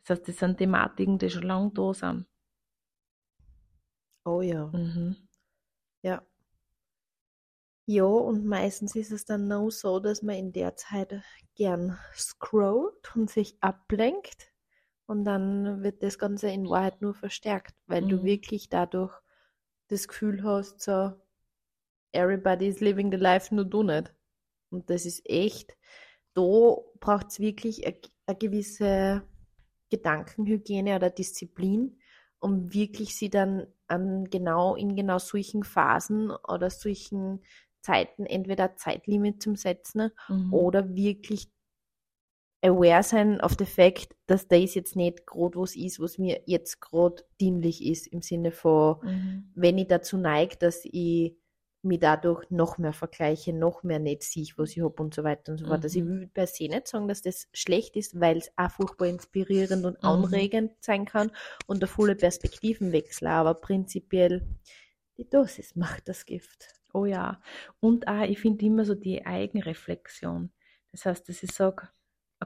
Das 0.00 0.18
heißt, 0.18 0.26
das 0.26 0.38
sind 0.38 0.58
Thematiken, 0.58 1.16
die 1.16 1.30
schon 1.30 1.44
lange 1.44 1.70
da 1.70 1.94
sind. 1.94 2.26
Oh 4.24 4.40
ja. 4.40 4.66
Mhm. 4.66 5.14
Ja. 6.02 6.26
Ja, 7.86 8.02
und 8.02 8.44
meistens 8.44 8.96
ist 8.96 9.12
es 9.12 9.24
dann 9.24 9.46
noch 9.46 9.70
so, 9.70 10.00
dass 10.00 10.22
man 10.22 10.34
in 10.34 10.52
der 10.52 10.74
Zeit 10.74 11.22
gern 11.54 11.96
scrollt 12.16 13.14
und 13.14 13.30
sich 13.30 13.56
ablenkt. 13.60 14.50
Und 15.06 15.24
dann 15.24 15.84
wird 15.84 16.02
das 16.02 16.18
Ganze 16.18 16.48
in 16.48 16.68
Wahrheit 16.68 17.00
nur 17.00 17.14
verstärkt, 17.14 17.76
weil 17.86 18.02
mhm. 18.02 18.08
du 18.08 18.24
wirklich 18.24 18.68
dadurch 18.68 19.14
das 19.90 20.08
Gefühl 20.08 20.42
hast, 20.42 20.80
so, 20.80 21.12
everybody 22.12 22.66
is 22.66 22.80
living 22.80 23.10
the 23.10 23.18
life, 23.18 23.54
nur 23.54 23.64
du 23.64 23.82
nicht. 23.82 24.12
Und 24.70 24.88
das 24.90 25.04
ist 25.04 25.28
echt, 25.28 25.76
da 26.34 26.76
braucht 27.00 27.28
es 27.28 27.40
wirklich 27.40 27.84
eine 27.86 28.38
gewisse 28.38 29.22
Gedankenhygiene 29.90 30.96
oder 30.96 31.10
Disziplin, 31.10 31.98
um 32.38 32.72
wirklich 32.72 33.16
sie 33.16 33.30
dann 33.30 33.66
an 33.88 34.30
genau, 34.30 34.76
in 34.76 34.94
genau 34.94 35.18
solchen 35.18 35.64
Phasen 35.64 36.30
oder 36.30 36.70
solchen 36.70 37.42
Zeiten 37.80 38.26
entweder 38.26 38.76
Zeitlimit 38.76 39.42
zum 39.42 39.56
Setzen 39.56 40.10
mhm. 40.28 40.52
oder 40.52 40.94
wirklich 40.94 41.50
aware 42.62 43.02
sein 43.02 43.40
auf 43.40 43.56
den 43.56 43.66
Fakt, 43.66 44.14
dass 44.26 44.48
das 44.48 44.74
jetzt 44.74 44.96
nicht 44.96 45.26
gerade 45.26 45.58
was 45.58 45.76
ist, 45.76 46.00
was 46.00 46.18
mir 46.18 46.42
jetzt 46.46 46.80
gerade 46.80 47.22
dienlich 47.40 47.84
ist, 47.84 48.06
im 48.08 48.22
Sinne 48.22 48.52
von, 48.52 48.98
mhm. 49.02 49.50
wenn 49.54 49.78
ich 49.78 49.88
dazu 49.88 50.18
neige, 50.18 50.56
dass 50.56 50.84
ich 50.84 51.36
mich 51.82 52.00
dadurch 52.00 52.50
noch 52.50 52.76
mehr 52.76 52.92
vergleiche, 52.92 53.54
noch 53.54 53.82
mehr 53.82 53.98
nicht 53.98 54.22
sehe, 54.22 54.48
was 54.56 54.76
ich 54.76 54.82
habe 54.82 55.02
und 55.02 55.14
so 55.14 55.24
weiter 55.24 55.52
und 55.52 55.58
so 55.58 55.64
fort. 55.64 55.78
Mhm. 55.78 55.84
Also 55.84 55.98
ich 55.98 56.04
will 56.04 56.26
per 56.26 56.46
se 56.46 56.68
nicht 56.68 56.88
sagen, 56.88 57.08
dass 57.08 57.22
das 57.22 57.48
schlecht 57.54 57.96
ist, 57.96 58.20
weil 58.20 58.36
es 58.36 58.50
auch 58.56 58.70
furchtbar 58.70 59.06
inspirierend 59.06 59.86
und 59.86 60.02
mhm. 60.02 60.08
anregend 60.08 60.72
sein 60.80 61.06
kann 61.06 61.30
und 61.66 61.80
der 61.80 61.88
volle 61.88 62.16
Perspektivenwechsel, 62.16 63.28
aber 63.28 63.54
prinzipiell 63.54 64.46
die 65.16 65.28
Dosis 65.28 65.76
macht 65.76 66.08
das 66.08 66.26
Gift. 66.26 66.68
Oh 66.92 67.04
ja. 67.04 67.40
Und 67.78 68.08
auch, 68.08 68.22
ich 68.22 68.40
finde 68.40 68.64
immer 68.66 68.84
so 68.84 68.94
die 68.94 69.24
Eigenreflexion. 69.24 70.50
Das 70.92 71.06
heißt, 71.06 71.28
dass 71.28 71.42
ich 71.42 71.52
sage, 71.52 71.88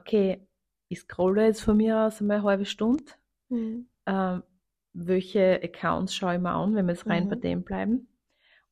okay, 0.05 0.47
ich 0.87 0.99
scrolle 0.99 1.47
jetzt 1.47 1.61
von 1.61 1.77
mir 1.77 1.99
aus 1.99 2.21
einmal 2.21 2.37
eine 2.37 2.45
halbe 2.45 2.65
Stunde. 2.65 3.03
Mhm. 3.49 3.87
Ähm, 4.05 4.43
welche 4.93 5.59
Accounts 5.61 6.15
schaue 6.15 6.35
ich 6.35 6.41
mir 6.41 6.51
an, 6.51 6.75
wenn 6.75 6.85
wir 6.85 6.93
jetzt 6.93 7.07
rein 7.07 7.25
mhm. 7.25 7.29
bei 7.29 7.35
dem 7.35 7.63
bleiben? 7.63 8.07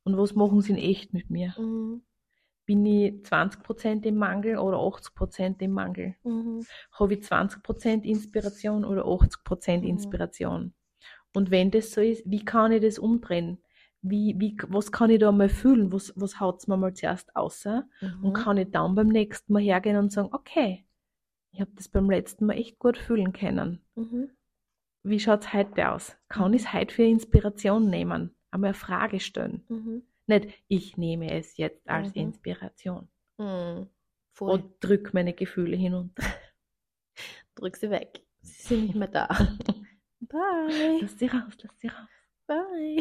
Und 0.04 0.16
was 0.16 0.34
machen 0.34 0.60
sie 0.60 0.72
in 0.72 0.78
echt 0.78 1.12
mit 1.12 1.30
mir? 1.30 1.54
Mhm. 1.58 2.02
bin 2.66 2.86
ich 2.86 3.12
20% 3.24 4.04
im 4.06 4.16
Mangel 4.16 4.56
oder 4.56 4.78
80% 4.78 5.60
im 5.60 5.72
Mangel? 5.72 6.14
Mhm. 6.24 6.64
Habe 6.92 7.14
ich 7.14 7.20
20% 7.20 8.04
Inspiration 8.04 8.84
oder 8.84 9.04
80% 9.04 9.78
mhm. 9.78 9.84
Inspiration? 9.84 10.74
Und 11.34 11.50
wenn 11.50 11.70
das 11.70 11.90
so 11.90 12.00
ist, 12.00 12.22
wie 12.24 12.44
kann 12.44 12.72
ich 12.72 12.80
das 12.80 12.98
umdrehen? 12.98 13.58
Wie, 14.00 14.34
wie, 14.38 14.56
was 14.68 14.92
kann 14.92 15.10
ich 15.10 15.18
da 15.18 15.32
mal 15.32 15.48
fühlen? 15.48 15.92
Was, 15.92 16.12
was 16.16 16.38
haut 16.38 16.60
es 16.60 16.68
mir 16.68 16.76
mal 16.76 16.94
zuerst 16.94 17.34
außer? 17.34 17.86
Mhm. 18.00 18.24
Und 18.24 18.32
kann 18.34 18.56
ich 18.56 18.70
dann 18.70 18.94
beim 18.94 19.08
nächsten 19.08 19.52
Mal 19.52 19.62
hergehen 19.62 19.96
und 19.96 20.12
sagen, 20.12 20.28
okay, 20.32 20.86
ich 21.54 21.60
habe 21.60 21.70
das 21.74 21.88
beim 21.88 22.10
letzten 22.10 22.46
Mal 22.46 22.58
echt 22.58 22.78
gut 22.78 22.98
fühlen 22.98 23.32
können. 23.32 23.80
Mhm. 23.94 24.30
Wie 25.04 25.20
schaut 25.20 25.42
es 25.44 25.52
heute 25.52 25.90
aus? 25.90 26.16
Kann 26.28 26.48
mhm. 26.48 26.54
ich 26.54 26.62
es 26.62 26.72
heute 26.72 26.94
für 26.94 27.04
Inspiration 27.04 27.88
nehmen? 27.88 28.34
Einmal 28.50 28.68
eine 28.68 28.74
Frage 28.74 29.20
stellen. 29.20 29.64
Mhm. 29.68 30.02
Nicht, 30.26 30.48
ich 30.68 30.96
nehme 30.96 31.30
es 31.30 31.56
jetzt 31.56 31.88
als 31.88 32.08
mhm. 32.08 32.22
Inspiration. 32.22 33.08
Mhm. 33.38 33.88
Und 34.40 34.74
drück 34.80 35.14
meine 35.14 35.32
Gefühle 35.32 35.76
hinunter. 35.76 36.24
drück 37.54 37.76
sie 37.76 37.90
weg. 37.90 38.20
Sie 38.40 38.62
sind 38.62 38.82
nicht 38.86 38.96
mehr 38.96 39.08
da. 39.08 39.28
Bye. 40.20 40.98
Lass 41.00 41.18
sie 41.18 41.26
raus, 41.26 41.56
lass 41.62 41.78
sie 41.78 41.88
raus. 41.88 42.08
Bye. 42.46 42.98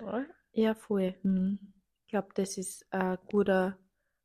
Ja, 0.56 0.74
voll. 0.74 1.16
Mhm. 1.24 1.58
Ich 2.04 2.10
glaube, 2.10 2.28
das 2.34 2.58
ist 2.58 2.86
ein 2.92 3.18
guter, 3.26 3.76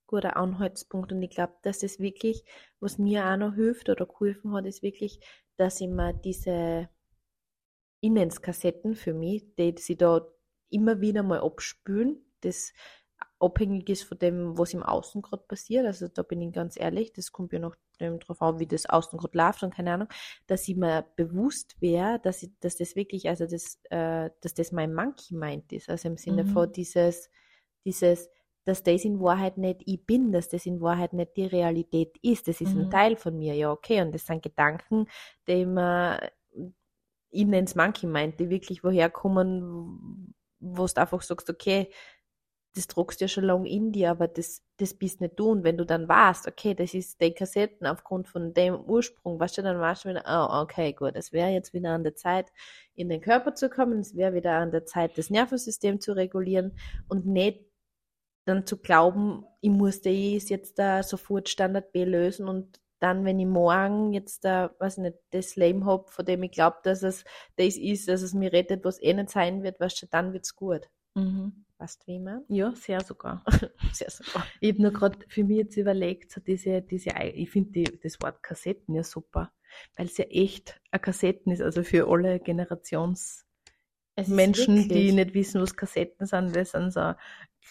guter 0.09 0.37
Anhaltspunkt. 0.37 1.11
Und 1.11 1.21
ich 1.21 1.29
glaube, 1.29 1.53
dass 1.61 1.79
das 1.79 1.99
wirklich, 1.99 2.43
was 2.79 2.97
mir 2.97 3.25
auch 3.25 3.37
noch 3.37 3.55
hilft 3.55 3.89
oder 3.89 4.05
geholfen 4.05 4.53
hat, 4.53 4.65
ist 4.65 4.81
wirklich, 4.81 5.19
dass 5.55 5.79
ich 5.79 5.87
mir 5.87 6.13
diese 6.13 6.89
Innenskassetten 8.01 8.95
für 8.95 9.13
mich, 9.13 9.55
die 9.55 9.75
sie 9.77 9.97
da 9.97 10.25
immer 10.69 11.01
wieder 11.01 11.23
mal 11.23 11.41
abspülen, 11.41 12.25
das 12.41 12.73
abhängig 13.39 13.89
ist 13.89 14.03
von 14.03 14.17
dem, 14.17 14.57
was 14.57 14.73
im 14.73 14.83
Außen 14.83 15.21
gerade 15.21 15.43
passiert. 15.47 15.85
Also 15.85 16.07
da 16.07 16.23
bin 16.23 16.41
ich 16.41 16.53
ganz 16.53 16.79
ehrlich, 16.79 17.13
das 17.13 17.31
kommt 17.31 17.53
ja 17.53 17.59
noch 17.59 17.75
darauf 17.97 18.41
an, 18.41 18.59
wie 18.59 18.67
das 18.67 18.85
Außen 18.85 19.19
gerade 19.19 19.37
läuft 19.37 19.63
und 19.63 19.73
keine 19.73 19.93
Ahnung, 19.93 20.07
dass 20.47 20.67
ich 20.67 20.75
mir 20.75 21.05
bewusst 21.15 21.75
wäre, 21.81 22.19
dass 22.19 22.43
ich, 22.43 22.51
dass 22.59 22.77
das 22.77 22.95
wirklich, 22.95 23.27
also 23.29 23.45
das, 23.45 23.79
äh, 23.89 24.29
dass 24.41 24.53
das 24.53 24.71
mein 24.71 24.93
Monkey 24.93 25.35
meint 25.35 25.71
ist. 25.71 25.89
Also 25.89 26.07
im 26.09 26.17
Sinne 26.17 26.43
mhm. 26.45 26.49
von 26.49 26.71
dieses, 26.71 27.29
dieses, 27.85 28.29
dass 28.69 28.83
das 28.83 29.03
in 29.03 29.19
Wahrheit 29.19 29.57
nicht 29.57 29.81
ich 29.85 30.05
bin, 30.05 30.31
dass 30.31 30.47
das 30.47 30.67
in 30.67 30.79
Wahrheit 30.79 31.13
nicht 31.13 31.35
die 31.35 31.47
Realität 31.47 32.15
ist. 32.21 32.47
Das 32.47 32.61
ist 32.61 32.75
mhm. 32.75 32.81
ein 32.81 32.91
Teil 32.91 33.15
von 33.15 33.35
mir, 33.35 33.55
ja, 33.55 33.71
okay. 33.71 34.01
Und 34.01 34.13
das 34.13 34.27
sind 34.27 34.43
Gedanken, 34.43 35.07
die 35.47 35.65
man, 35.65 36.19
ich 37.31 37.45
nenne 37.45 37.65
es 37.65 37.75
Monkey 37.75 38.05
meint, 38.05 38.39
die 38.39 38.51
wirklich 38.51 38.83
woher 38.83 39.09
kommen, 39.09 40.35
wo 40.59 40.85
du 40.85 41.01
einfach 41.01 41.23
sagst, 41.23 41.49
okay, 41.49 41.89
das 42.75 42.85
druckst 42.85 43.19
ja 43.21 43.27
schon 43.27 43.45
lange 43.45 43.67
in 43.67 43.91
dir, 43.91 44.11
aber 44.11 44.27
das, 44.27 44.61
das 44.77 44.93
bist 44.93 45.19
nicht 45.19 45.39
du. 45.39 45.49
Und 45.49 45.63
wenn 45.63 45.77
du 45.77 45.85
dann 45.85 46.07
weißt, 46.07 46.47
okay, 46.47 46.75
das 46.75 46.93
ist 46.93 47.19
die 47.19 47.33
Kassetten 47.33 47.87
aufgrund 47.87 48.27
von 48.27 48.53
dem 48.53 48.79
Ursprung, 48.79 49.39
weißt 49.39 49.57
du, 49.57 49.61
dann 49.63 49.79
weißt 49.79 50.05
du 50.05 50.09
wieder, 50.09 50.23
oh, 50.27 50.61
okay, 50.61 50.93
gut, 50.93 51.13
es 51.15 51.33
wäre 51.33 51.49
jetzt 51.49 51.73
wieder 51.73 51.89
an 51.89 52.03
der 52.03 52.15
Zeit, 52.15 52.51
in 52.93 53.09
den 53.09 53.21
Körper 53.21 53.55
zu 53.55 53.69
kommen, 53.69 53.99
es 53.99 54.15
wäre 54.15 54.35
wieder 54.35 54.53
an 54.53 54.71
der 54.71 54.85
Zeit, 54.85 55.17
das 55.17 55.31
Nervensystem 55.31 55.99
zu 55.99 56.11
regulieren 56.13 56.77
und 57.07 57.25
nicht 57.25 57.68
dann 58.45 58.65
zu 58.65 58.77
glauben, 58.77 59.45
ich 59.61 59.69
muss 59.69 60.01
das 60.01 60.49
jetzt 60.49 60.79
da 60.79 61.03
sofort 61.03 61.49
Standard 61.49 61.91
B 61.91 62.03
lösen 62.03 62.47
und 62.47 62.79
dann, 62.99 63.23
wenn 63.23 63.39
ich 63.39 63.45
morgen 63.45 64.13
jetzt 64.13 64.43
da, 64.43 64.75
weiß 64.79 64.97
nicht, 64.97 65.17
das 65.31 65.55
Leben 65.55 65.85
habe, 65.85 66.05
von 66.09 66.25
dem 66.25 66.43
ich 66.43 66.51
glaube, 66.51 66.77
dass 66.83 67.01
es 67.01 67.23
das 67.55 67.77
ist, 67.77 68.07
dass 68.09 68.21
es 68.21 68.33
mir 68.33 68.51
rettet, 68.51 68.83
was 68.83 69.01
eh 69.01 69.13
nicht 69.13 69.29
sein 69.29 69.63
wird, 69.63 69.79
weißt 69.79 70.03
du, 70.03 70.07
dann 70.07 70.33
wird's 70.33 70.55
gut. 70.55 70.89
Mhm. 71.15 71.65
Weißt 71.77 72.01
du, 72.01 72.07
wie 72.07 72.19
man? 72.19 72.43
Ja, 72.49 72.73
sehr 72.75 73.01
sogar. 73.01 73.43
sehr 73.93 74.09
sogar. 74.09 74.45
Ich 74.59 74.71
habe 74.71 74.81
nur 74.81 74.91
gerade 74.91 75.17
für 75.29 75.45
mich 75.45 75.57
jetzt 75.59 75.77
überlegt, 75.77 76.31
so 76.31 76.41
diese, 76.41 76.81
diese, 76.81 77.11
ich 77.33 77.49
finde 77.49 77.83
das 78.03 78.21
Wort 78.21 78.43
Kassetten 78.43 78.95
ja 78.95 79.03
super, 79.03 79.51
weil 79.95 80.07
es 80.07 80.17
ja 80.17 80.25
echt 80.25 80.79
ein 80.91 81.01
Kassetten 81.01 81.53
ist, 81.53 81.61
also 81.61 81.83
für 81.83 82.09
alle 82.09 82.39
Generations 82.41 83.45
Menschen, 84.27 84.89
die 84.89 85.13
nicht 85.13 85.33
wissen, 85.33 85.61
was 85.61 85.77
Kassetten 85.77 86.25
sind, 86.27 86.53
das 86.53 86.71
sind 86.71 86.91
so 86.91 87.13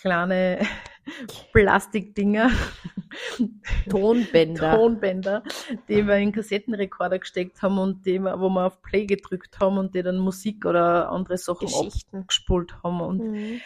kleine 0.00 0.60
Plastikdinger. 1.52 2.50
Tonbänder. 3.88 4.76
Tonbänder, 4.76 5.42
die 5.88 6.06
wir 6.06 6.16
in 6.16 6.32
Kassettenrekorder 6.32 7.18
gesteckt 7.18 7.62
haben 7.62 7.78
und 7.78 8.04
die 8.04 8.18
wir, 8.18 8.38
wo 8.38 8.48
wir 8.50 8.66
auf 8.66 8.82
Play 8.82 9.06
gedrückt 9.06 9.58
haben 9.60 9.78
und 9.78 9.94
die 9.94 10.02
dann 10.02 10.18
Musik 10.18 10.66
oder 10.66 11.10
andere 11.10 11.38
Sachen 11.38 11.68
abgespult 12.12 12.82
haben. 12.82 13.00
Und 13.00 13.18
mhm. 13.18 13.60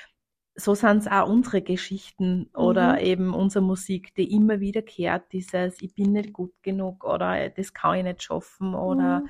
so 0.55 0.75
sind 0.75 0.99
es 0.99 1.09
auch 1.09 1.29
unsere 1.29 1.63
Geschichten 1.63 2.49
oder 2.55 2.95
mhm. 2.95 2.99
eben 3.01 3.35
unsere 3.35 3.65
Musik, 3.65 4.15
die 4.15 4.33
immer 4.33 4.61
wiederkehrt, 4.61 5.33
dieses 5.33 5.83
Ich 5.83 5.95
bin 5.95 6.13
nicht 6.13 6.33
gut 6.33 6.53
genug 6.63 7.05
oder 7.05 7.49
das 7.51 7.75
kann 7.75 7.99
ich 7.99 8.05
nicht 8.05 8.23
schaffen 8.23 8.75
oder 8.75 9.21
mhm 9.21 9.29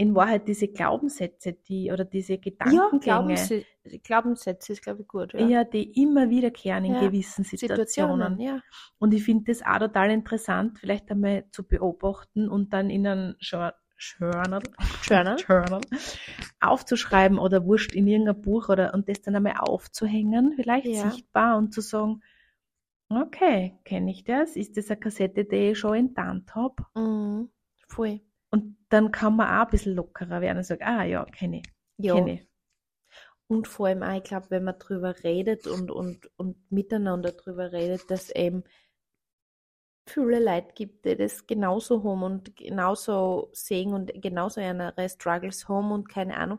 in 0.00 0.14
Wahrheit 0.14 0.48
diese 0.48 0.68
Glaubenssätze, 0.68 1.52
die 1.52 1.92
oder 1.92 2.06
diese 2.06 2.38
Gedankengänge. 2.38 2.90
Ja, 2.92 2.98
Glaubenssätze, 2.98 3.66
Glaubenssätze 4.02 4.72
ist, 4.72 4.82
glaube 4.82 5.02
ich, 5.02 5.08
gut. 5.08 5.34
Ja, 5.34 5.46
ja 5.46 5.64
die 5.64 5.92
immer 6.02 6.30
wiederkehren 6.30 6.86
in 6.86 6.94
ja. 6.94 7.00
gewissen 7.00 7.44
Situationen. 7.44 8.38
Situationen 8.38 8.40
ja. 8.40 8.62
Und 8.98 9.12
ich 9.12 9.22
finde 9.24 9.52
das 9.52 9.60
auch 9.60 9.78
total 9.78 10.10
interessant, 10.10 10.78
vielleicht 10.78 11.10
einmal 11.10 11.44
zu 11.52 11.68
beobachten 11.68 12.48
und 12.48 12.72
dann 12.72 12.88
in 12.88 13.06
einem 13.06 13.34
Journal, 13.40 13.74
Journal, 13.98 14.62
Journal 15.02 15.80
aufzuschreiben 16.60 17.38
oder 17.38 17.66
wurscht 17.66 17.92
in 17.92 18.06
irgendein 18.06 18.40
Buch 18.40 18.70
oder 18.70 18.94
und 18.94 19.06
das 19.06 19.20
dann 19.20 19.36
einmal 19.36 19.56
aufzuhängen, 19.58 20.54
vielleicht 20.56 20.86
ja. 20.86 21.10
sichtbar 21.10 21.58
und 21.58 21.74
zu 21.74 21.82
sagen, 21.82 22.22
okay, 23.10 23.78
kenne 23.84 24.10
ich 24.12 24.24
das? 24.24 24.56
Ist 24.56 24.78
das 24.78 24.90
eine 24.90 24.98
Kassette, 24.98 25.44
die 25.44 25.72
ich 25.72 25.78
schon 25.78 25.94
enttarnt 25.94 26.54
habe? 26.54 26.86
Mhm. 26.94 27.50
Voll. 27.86 28.20
Dann 28.90 29.10
kann 29.12 29.36
man 29.36 29.48
auch 29.48 29.64
ein 29.64 29.70
bisschen 29.70 29.94
lockerer 29.94 30.40
werden 30.40 30.58
und 30.58 30.64
sagen, 30.64 30.84
ah 30.84 31.04
ja, 31.04 31.24
kenne 31.24 31.60
ich. 31.60 31.72
Ja. 31.96 32.14
Kenn 32.14 32.28
ich. 32.28 32.46
Und 33.46 33.66
vor 33.66 33.88
allem 33.88 34.02
auch, 34.04 34.16
ich 34.16 34.22
glaube, 34.22 34.46
wenn 34.50 34.62
man 34.62 34.78
drüber 34.78 35.24
redet 35.24 35.66
und, 35.66 35.90
und, 35.90 36.30
und 36.36 36.56
miteinander 36.70 37.32
drüber 37.32 37.72
redet, 37.72 38.08
dass 38.08 38.30
eben 38.30 38.62
viele 40.06 40.38
Leute 40.38 40.72
gibt, 40.74 41.04
die 41.04 41.16
das 41.16 41.46
genauso 41.46 42.04
haben 42.04 42.22
und 42.22 42.56
genauso 42.56 43.50
sehen 43.52 43.92
und 43.92 44.12
genauso 44.22 44.60
ihre 44.60 45.08
Struggles 45.08 45.68
haben 45.68 45.90
und 45.90 46.08
keine 46.08 46.36
Ahnung. 46.36 46.58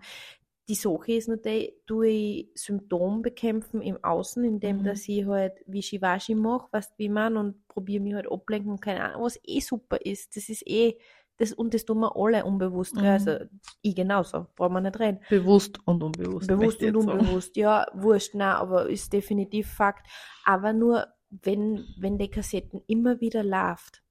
Die 0.67 0.75
Sache 0.75 1.13
ist 1.13 1.27
natürlich, 1.27 1.73
durch 1.85 2.49
Symptom 2.55 3.21
bekämpfen 3.21 3.81
im 3.81 4.01
Außen, 4.03 4.43
indem 4.43 4.79
mhm. 4.79 4.83
dass 4.83 5.07
ich 5.07 5.25
halt 5.25 5.53
Wischiwaschi 5.65 6.35
mache, 6.35 6.67
weißt 6.71 6.93
wie 6.97 7.09
man, 7.09 7.35
und 7.35 7.67
probiere 7.67 8.03
mich 8.03 8.13
halt 8.13 8.31
ablenken 8.31 8.71
und 8.71 8.81
keine 8.81 9.03
Ahnung, 9.03 9.23
was 9.23 9.39
eh 9.43 9.59
super 9.59 9.97
ist. 10.01 10.35
Das 10.35 10.49
ist 10.49 10.67
eh 10.67 10.97
das, 11.41 11.53
und 11.53 11.73
das 11.73 11.85
tun 11.85 11.99
wir 11.99 12.15
alle 12.15 12.45
unbewusst. 12.45 12.95
Mhm. 12.95 13.05
Also 13.05 13.37
ich 13.81 13.95
genauso, 13.95 14.47
brauchen 14.55 14.73
wir 14.73 14.81
nicht 14.81 14.99
reden. 14.99 15.19
Bewusst 15.29 15.79
und 15.85 16.03
unbewusst. 16.03 16.47
Bewusst 16.47 16.83
und 16.83 16.95
unbewusst, 16.95 17.55
ja, 17.57 17.87
wurscht, 17.93 18.35
nein, 18.35 18.55
aber 18.55 18.89
ist 18.89 19.11
definitiv 19.11 19.71
Fakt. 19.71 20.07
Aber 20.45 20.71
nur, 20.73 21.07
wenn, 21.29 21.85
wenn 21.97 22.17
die 22.17 22.29
Kassetten 22.29 22.81
immer 22.87 23.19
wieder 23.21 23.43
läuft, 23.43 24.03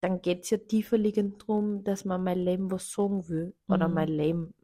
dann 0.00 0.20
geht 0.20 0.44
es 0.44 0.50
ja 0.50 0.58
tiefer 0.58 0.98
liegend 0.98 1.42
darum, 1.42 1.84
dass 1.84 2.04
man 2.04 2.24
mein 2.24 2.38
Leben 2.38 2.70
was 2.70 2.90
sagen 2.90 3.28
will. 3.28 3.54
Mhm. 3.66 3.74
Oder 3.74 3.88
mein 3.88 4.08
Leben, 4.08 4.54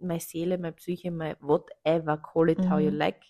meine 0.00 0.20
Seele, 0.20 0.58
meine 0.58 0.72
Psyche, 0.72 1.10
mein 1.10 1.36
whatever, 1.40 2.18
call 2.18 2.50
it 2.50 2.58
mhm. 2.58 2.70
how 2.70 2.80
you 2.80 2.90
mhm. 2.90 2.98
like. 2.98 3.22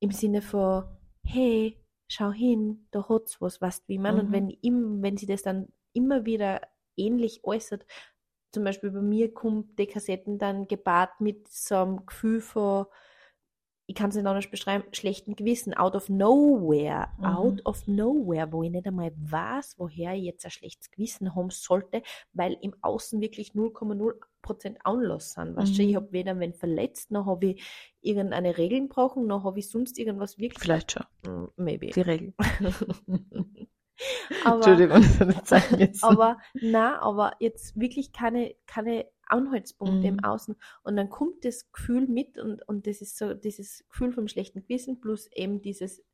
Im 0.00 0.10
Sinne 0.10 0.42
von, 0.42 0.84
hey, 1.22 1.82
schau 2.08 2.30
hin, 2.30 2.88
da 2.90 3.08
hat's 3.08 3.40
was, 3.40 3.60
weißt 3.60 3.88
wie 3.88 3.98
man. 3.98 4.14
Mhm. 4.14 4.20
Und 4.20 4.32
wenn, 4.32 5.02
wenn 5.02 5.16
sie 5.16 5.26
das 5.26 5.42
dann 5.42 5.68
immer 5.92 6.26
wieder 6.26 6.60
ähnlich 6.96 7.44
äußert. 7.44 7.86
Zum 8.52 8.64
Beispiel 8.64 8.90
bei 8.90 9.02
mir 9.02 9.34
kommt 9.34 9.78
die 9.78 9.86
Kassetten 9.86 10.38
dann 10.38 10.66
gepaart 10.66 11.20
mit 11.20 11.48
so 11.48 11.76
einem 11.76 12.06
Gefühl 12.06 12.40
von, 12.40 12.86
ich 13.88 13.94
kann 13.94 14.10
es 14.10 14.16
nicht 14.16 14.26
anders 14.26 14.50
beschreiben, 14.50 14.84
schlechten 14.92 15.36
Gewissen, 15.36 15.72
out 15.74 15.94
of 15.94 16.08
nowhere, 16.08 17.08
mhm. 17.18 17.24
out 17.24 17.66
of 17.66 17.86
nowhere, 17.86 18.50
wo 18.50 18.62
ich 18.64 18.70
nicht 18.70 18.86
einmal 18.86 19.12
weiß, 19.16 19.76
woher 19.78 20.14
ich 20.14 20.24
jetzt 20.24 20.44
ein 20.44 20.50
schlechtes 20.50 20.90
Gewissen 20.90 21.34
haben 21.36 21.50
sollte, 21.50 22.02
weil 22.32 22.56
im 22.60 22.74
Außen 22.80 23.20
wirklich 23.20 23.52
0,0% 23.52 24.76
Anlass 24.82 25.34
sind. 25.34 25.52
Mhm. 25.52 25.56
Weißt 25.56 25.78
du, 25.78 25.82
ich 25.82 25.94
habe 25.94 26.10
weder 26.10 26.38
wenn 26.40 26.52
verletzt, 26.52 27.12
noch 27.12 27.26
habe 27.26 27.46
ich 27.46 27.64
irgendeine 28.00 28.58
Regeln 28.58 28.88
brauchen, 28.88 29.26
noch 29.26 29.44
habe 29.44 29.60
ich 29.60 29.70
sonst 29.70 29.98
irgendwas 29.98 30.38
wirklich. 30.38 30.62
Vielleicht 30.62 30.92
schon. 30.92 31.04
Mm, 31.24 31.48
maybe. 31.56 31.90
Die 31.90 32.00
Regeln. 32.00 32.34
aber, 34.44 34.56
Entschuldigung, 34.56 35.04
aber 36.02 36.38
na, 36.54 37.00
aber 37.00 37.32
jetzt 37.40 37.78
wirklich 37.78 38.12
keine, 38.12 38.54
keine 38.66 39.06
Anhaltspunkte 39.26 39.98
mhm. 39.98 40.18
im 40.18 40.24
Außen. 40.24 40.56
Und 40.82 40.96
dann 40.96 41.10
kommt 41.10 41.44
das 41.44 41.70
Gefühl 41.72 42.06
mit 42.06 42.38
und, 42.38 42.66
und 42.68 42.86
das 42.86 43.00
ist 43.00 43.16
so 43.16 43.34
dieses 43.34 43.84
Gefühl 43.88 44.12
vom 44.12 44.28
schlechten 44.28 44.62
Gewissen 44.62 45.00
plus 45.00 45.30
eben 45.32 45.62
dieses, 45.62 46.04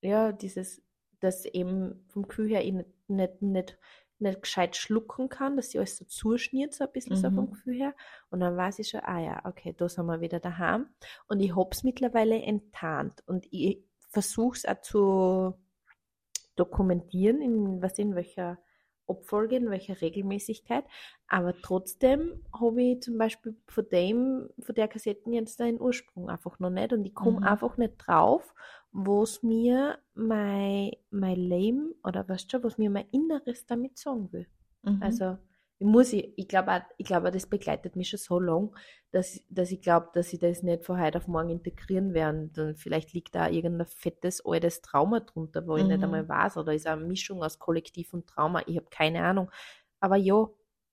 ja, 0.00 0.32
dieses, 0.32 0.82
dass 1.20 1.44
eben 1.44 2.04
vom 2.08 2.28
Gefühl 2.28 2.48
her 2.48 2.64
ich 2.64 2.72
nicht, 2.72 2.88
nicht, 3.08 3.42
nicht, 3.42 3.78
nicht 4.18 4.42
gescheit 4.42 4.76
schlucken 4.76 5.28
kann, 5.28 5.56
dass 5.56 5.70
sie 5.70 5.78
alles 5.78 5.96
so 5.96 6.04
zuschniert, 6.04 6.74
so 6.74 6.84
ein 6.84 6.92
bisschen 6.92 7.16
mhm. 7.16 7.20
so 7.20 7.30
vom 7.30 7.46
mhm. 7.46 7.50
Gefühl 7.50 7.74
her. 7.74 7.94
Und 8.30 8.40
dann 8.40 8.56
weiß 8.56 8.78
ich 8.78 8.88
schon, 8.88 9.00
ah 9.00 9.20
ja, 9.20 9.42
okay, 9.44 9.74
da 9.76 9.88
sind 9.88 10.06
wir 10.06 10.20
wieder 10.20 10.40
daheim. 10.40 10.88
Und 11.26 11.40
ich 11.40 11.56
hab's 11.56 11.82
mittlerweile 11.82 12.40
enttarnt. 12.40 13.22
Und 13.26 13.46
ich 13.50 13.84
versuche 14.10 14.56
es 14.56 14.64
auch 14.64 14.80
zu 14.80 15.54
dokumentieren, 16.56 17.40
in 17.40 17.82
was 17.82 17.98
in 17.98 18.14
welcher 18.14 18.58
Abfolge, 19.06 19.56
in 19.56 19.70
welcher 19.70 20.00
Regelmäßigkeit. 20.00 20.84
Aber 21.28 21.54
trotzdem 21.60 22.42
habe 22.58 22.82
ich 22.82 23.02
zum 23.02 23.18
Beispiel 23.18 23.56
von 23.66 23.86
dem, 23.90 24.48
von 24.58 24.74
der 24.74 24.88
Kassetten 24.88 25.32
jetzt 25.32 25.60
den 25.60 25.80
Ursprung 25.80 26.30
einfach 26.30 26.58
noch 26.58 26.70
nicht 26.70 26.92
und 26.92 27.04
ich 27.04 27.14
komme 27.14 27.40
mhm. 27.40 27.44
einfach 27.44 27.76
nicht 27.76 27.94
drauf, 27.98 28.54
was 28.92 29.42
mir 29.42 29.98
mein, 30.14 30.92
mein 31.10 31.36
Leben 31.36 31.94
oder 32.04 32.28
was 32.28 32.46
schon, 32.48 32.62
was 32.62 32.78
mir 32.78 32.90
mein 32.90 33.08
Inneres 33.10 33.66
damit 33.66 33.98
sagen 33.98 34.32
will. 34.32 34.46
Mhm. 34.82 35.02
Also 35.02 35.36
ich 35.78 35.86
muss, 35.86 36.12
ich, 36.12 36.32
ich 36.36 36.48
glaube, 36.48 36.84
ich 36.96 37.06
glaube, 37.06 37.30
das 37.30 37.46
begleitet 37.46 37.96
mich 37.96 38.08
schon 38.08 38.18
so 38.18 38.38
lang, 38.38 38.74
dass, 39.10 39.40
dass 39.48 39.70
ich 39.70 39.80
glaube, 39.80 40.08
dass 40.14 40.32
ich 40.32 40.38
das 40.38 40.62
nicht 40.62 40.84
von 40.84 41.00
heute 41.00 41.18
auf 41.18 41.28
morgen 41.28 41.50
integrieren 41.50 42.14
werde. 42.14 42.48
Dann 42.52 42.76
vielleicht 42.76 43.12
liegt 43.12 43.34
da 43.34 43.48
irgendein 43.48 43.86
fettes, 43.86 44.44
altes 44.44 44.82
Trauma 44.82 45.20
drunter, 45.20 45.66
wo 45.66 45.76
ich 45.76 45.84
nicht 45.84 45.98
mhm. 45.98 46.04
einmal 46.04 46.28
weiß. 46.28 46.56
Oder 46.56 46.74
ist 46.74 46.86
eine 46.86 47.04
Mischung 47.04 47.42
aus 47.42 47.58
Kollektiv 47.58 48.12
und 48.12 48.26
Trauma. 48.26 48.62
Ich 48.66 48.76
habe 48.76 48.86
keine 48.90 49.24
Ahnung. 49.24 49.50
Aber 50.00 50.16
ja, 50.16 50.48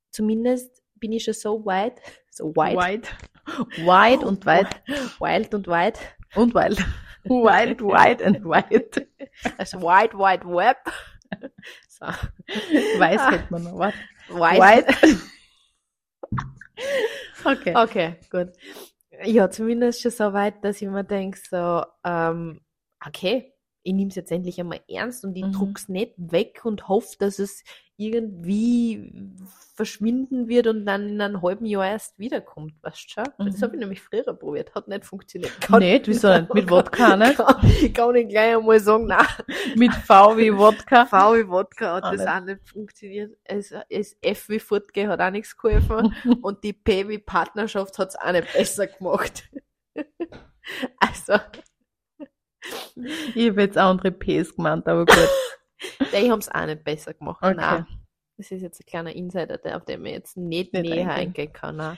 zumindest 0.09 0.83
bin 0.95 1.11
ich 1.11 1.23
schon 1.23 1.33
so 1.33 1.65
weit, 1.65 2.01
so 2.29 2.55
weit, 2.55 2.77
wide, 2.77 3.07
wide 3.77 4.25
und 4.25 4.45
weit, 4.45 4.81
wild 5.19 5.53
und 5.53 5.67
weit 5.67 5.99
und 6.35 6.53
wild, 6.53 6.79
wild, 7.23 7.81
wide 7.81 8.25
and 8.25 8.43
wide. 8.43 9.07
Also 9.57 9.81
wide, 9.81 10.13
wide 10.17 10.45
web. 10.45 10.77
So. 11.87 12.05
Weiß 12.05 13.31
hätte 13.31 13.51
man 13.51 13.63
noch. 13.63 13.77
Was? 13.77 13.93
White. 14.33 14.85
okay. 17.45 17.75
Okay, 17.75 18.15
gut. 18.29 18.49
Ja, 19.23 19.49
zumindest 19.49 20.01
schon 20.01 20.11
so 20.11 20.33
weit, 20.33 20.63
dass 20.63 20.81
ich 20.81 20.87
mir 20.87 21.03
denke, 21.03 21.39
so, 21.49 21.83
ähm, 22.03 22.61
okay, 23.05 23.50
ich 23.83 23.93
nehme 23.93 24.09
es 24.09 24.15
jetzt 24.15 24.31
endlich 24.31 24.59
einmal 24.59 24.81
ernst 24.87 25.25
und 25.25 25.35
ich 25.35 25.45
mhm. 25.45 25.53
druck's 25.53 25.89
nicht 25.89 26.13
weg 26.17 26.61
und 26.63 26.87
hoffe, 26.87 27.15
dass 27.19 27.39
es 27.39 27.63
irgendwie 27.97 29.11
verschwinden 29.75 30.47
wird 30.47 30.67
und 30.67 30.85
dann 30.85 31.07
in 31.07 31.21
einem 31.21 31.41
halben 31.41 31.65
Jahr 31.65 31.85
erst 31.85 32.17
wiederkommt, 32.17 32.73
weißt 32.81 33.05
du 33.05 33.09
schon? 33.09 33.23
Mhm. 33.37 33.51
Das 33.51 33.61
habe 33.61 33.75
ich 33.75 33.79
nämlich 33.79 34.01
früher 34.01 34.33
probiert, 34.33 34.73
hat 34.73 34.87
nicht 34.87 35.05
funktioniert. 35.05 35.59
Kann 35.61 35.79
nicht, 35.83 36.07
wieso 36.07 36.35
nicht? 36.35 36.53
Mit 36.53 36.69
Wodka, 36.69 37.15
ne? 37.15 37.35
Ich 37.81 37.93
kann 37.93 38.13
nicht 38.13 38.29
gleich 38.29 38.55
einmal 38.55 38.79
sagen, 38.79 39.07
nein. 39.07 39.25
Mit 39.75 39.93
V 39.93 40.37
wie 40.37 40.55
Wodka? 40.55 41.05
V 41.07 41.35
wie 41.35 41.47
Wodka 41.47 41.95
hat 41.95 42.03
ah, 42.03 42.11
das 42.11 42.21
nicht. 42.21 42.29
auch 42.29 42.39
nicht 42.41 42.69
funktioniert. 42.69 43.37
Es, 43.43 43.73
es 43.89 44.17
F 44.21 44.49
wie 44.49 44.59
Fortgehen 44.59 45.09
hat 45.09 45.21
auch 45.21 45.31
nichts 45.31 45.55
geholfen 45.55 46.15
und 46.41 46.63
die 46.63 46.73
P 46.73 47.07
wie 47.07 47.19
Partnerschaft 47.19 47.97
hat 47.97 48.09
es 48.09 48.15
auch 48.15 48.31
nicht 48.31 48.51
besser 48.53 48.87
gemacht. 48.87 49.49
also. 50.99 51.33
Ich 53.35 53.49
habe 53.49 53.61
jetzt 53.61 53.77
andere 53.77 54.11
Ps 54.11 54.55
gemeint, 54.55 54.87
aber 54.87 55.05
gut. 55.05 55.29
Die 56.11 56.31
haben 56.31 56.39
es 56.39 56.49
auch 56.49 56.65
nicht 56.65 56.83
besser 56.83 57.13
gemacht. 57.13 57.41
Okay. 57.41 57.55
Nein. 57.55 57.85
Das 58.37 58.51
ist 58.51 58.61
jetzt 58.61 58.81
ein 58.81 58.85
kleiner 58.85 59.15
Insider, 59.15 59.57
der, 59.57 59.77
auf 59.77 59.85
den 59.85 60.01
man 60.01 60.11
jetzt 60.11 60.37
nicht, 60.37 60.73
nicht 60.73 60.89
näher 60.89 61.11
eingehen 61.11 61.53
kann. 61.53 61.77
Nein. 61.77 61.97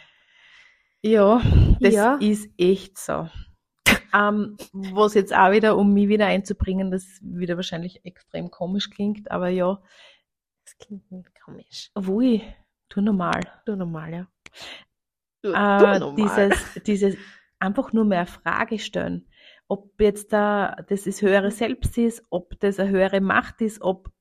Ja, 1.02 1.42
das 1.80 1.94
ja. 1.94 2.16
ist 2.16 2.50
echt 2.58 2.98
so. 2.98 3.30
ähm, 4.14 4.58
was 4.72 5.14
jetzt 5.14 5.34
auch 5.36 5.52
wieder, 5.52 5.78
um 5.78 5.94
mich 5.94 6.08
wieder 6.08 6.28
einzubringen, 6.28 6.92
das 6.92 7.20
wieder 7.22 7.56
wahrscheinlich 7.56 8.06
extrem 8.06 8.52
komisch 8.52 8.90
klingt, 8.90 9.32
aber 9.32 9.50
ja. 9.50 9.82
Das 10.66 10.78
klingt 10.78 11.12
nicht 11.12 11.30
komisch. 11.44 11.92
Obwohl, 11.94 12.42
tu 12.90 13.02
normal. 13.02 13.42
Du 13.66 13.76
normal, 13.76 14.14
ja. 14.14 14.28
Du, 15.42 15.50
äh, 15.50 15.54
du 15.54 16.00
normal. 16.00 16.16
Dieses, 16.16 16.84
dieses 16.86 17.18
einfach 17.60 17.92
nur 17.92 18.06
mehr 18.06 18.26
Frage 18.26 18.80
stellen 18.80 19.28
ob 19.68 20.00
jetzt 20.00 20.34
da 20.34 20.76
das 20.88 21.04
das 21.04 21.22
höhere 21.22 21.52
Selbst 21.52 21.98
ist, 21.98 22.24
ob 22.30 22.60
das 22.60 22.80
eine 22.80 22.90
höhere 22.90 23.22
Macht 23.22 23.62
ist, 23.62 23.82
ob 23.82 24.12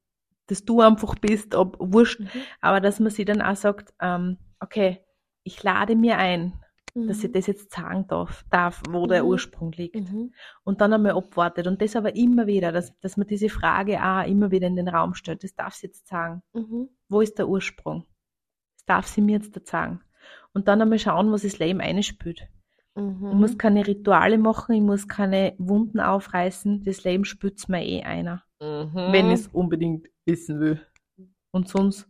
das 0.46 0.64
du 0.64 0.80
einfach 0.80 1.14
bist, 1.16 1.55
ob 1.55 1.76
wurscht, 1.78 2.20
mhm. 2.20 2.28
aber 2.61 2.81
dass 2.81 3.00
man 3.00 3.11
sich 3.11 3.24
dann 3.24 3.42
auch 3.42 3.57
sagt, 3.57 3.94
ähm, 4.00 4.38
okay, 4.61 5.00
ich 5.44 5.62
lade 5.62 5.96
mir 5.96 6.18
ein, 6.18 6.61
mhm. 6.94 7.09
dass 7.09 7.24
ich 7.24 7.33
das 7.33 7.46
jetzt 7.46 7.72
sagen 7.72 8.07
darf, 8.07 8.44
darf 8.50 8.83
wo 8.88 9.05
mhm. 9.05 9.09
der 9.09 9.24
Ursprung 9.24 9.72
liegt. 9.72 9.96
Mhm. 9.96 10.33
Und 10.64 10.81
dann 10.81 10.92
einmal 10.92 11.12
abwartet. 11.12 11.66
Und 11.66 11.81
das 11.83 11.96
aber 11.96 12.14
immer 12.16 12.46
wieder, 12.46 12.72
dass, 12.72 12.98
dass 13.00 13.16
man 13.16 13.26
diese 13.26 13.48
Frage 13.48 14.02
auch 14.02 14.26
immer 14.26 14.50
wieder 14.50 14.66
in 14.66 14.76
den 14.76 14.88
Raum 14.88 15.14
stellt. 15.14 15.44
Das 15.44 15.55
darf 15.55 15.74
sie 15.74 15.88
jetzt 15.88 16.07
sagen. 16.07 16.42
Mhm. 16.52 16.88
Wo 17.09 17.20
ist 17.20 17.38
der 17.38 17.48
Ursprung? 17.48 18.07
Das 18.76 18.85
darf 18.87 19.07
sie 19.07 19.20
mir 19.20 19.38
jetzt 19.38 19.66
sagen. 19.66 20.00
Und 20.55 20.68
dann 20.68 20.83
einmal 20.83 20.98
schauen, 20.98 21.33
was 21.33 21.42
das 21.42 21.59
Leben 21.59 21.81
einspült. 21.81 22.48
Mhm. 22.94 23.28
Ich 23.31 23.35
muss 23.35 23.59
keine 23.59 23.87
Rituale 23.87 24.38
machen, 24.38 24.74
ich 24.74 24.83
muss 24.83 25.09
keine 25.09 25.55
Wunden 25.59 26.00
aufreißen. 26.00 26.83
Das 26.85 27.05
Leben 27.05 27.24
spürt 27.24 27.68
mir 27.68 27.85
eh 27.85 28.02
einer. 28.02 28.44
Mhm. 28.61 28.94
Wenn 28.94 29.31
ich 29.31 29.40
es 29.40 29.46
unbedingt 29.48 30.09
wissen 30.26 30.61
will. 30.61 30.81
Und 31.52 31.68
sonst 31.68 32.09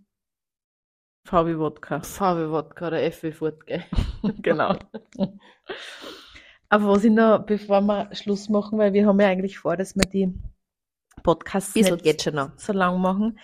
VW 1.24 1.58
Wodka. 1.58 2.00
VW 2.00 2.50
Wodka 2.50 2.88
oder 2.88 3.12
FW 3.12 3.32
Wodka. 3.40 3.78
genau. 4.42 4.76
Aber 6.68 6.88
was 6.88 7.04
ich 7.04 7.12
noch, 7.12 7.44
bevor 7.44 7.80
wir 7.82 8.14
Schluss 8.14 8.48
machen, 8.48 8.78
weil 8.78 8.92
wir 8.92 9.06
haben 9.06 9.20
ja 9.20 9.28
eigentlich 9.28 9.58
vor, 9.58 9.76
dass 9.76 9.94
wir 9.94 10.08
die 10.08 10.34
Podcasts 11.22 11.74
nicht 11.74 12.30
so 12.56 12.72
lang 12.72 13.00
machen. 13.00 13.38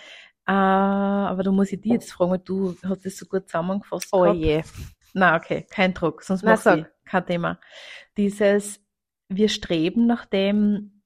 Uh, 0.48 1.28
aber 1.28 1.42
da 1.42 1.52
muss 1.52 1.70
ich 1.72 1.80
dich 1.82 1.92
jetzt 1.92 2.10
fragen, 2.10 2.30
weil 2.30 2.38
du 2.38 2.74
hast 2.82 3.04
das 3.04 3.18
so 3.18 3.26
gut 3.26 3.46
zusammengefasst. 3.48 4.08
Oh 4.12 4.22
gehabt. 4.22 4.38
je. 4.38 4.62
Na, 5.14 5.36
okay, 5.36 5.66
kein 5.70 5.94
Druck, 5.94 6.22
sonst 6.22 6.42
mach 6.42 6.64
ich 6.66 6.84
kein 7.04 7.26
Thema. 7.26 7.60
Dieses, 8.16 8.80
wir 9.28 9.48
streben 9.48 10.06
nach 10.06 10.26
dem 10.26 11.02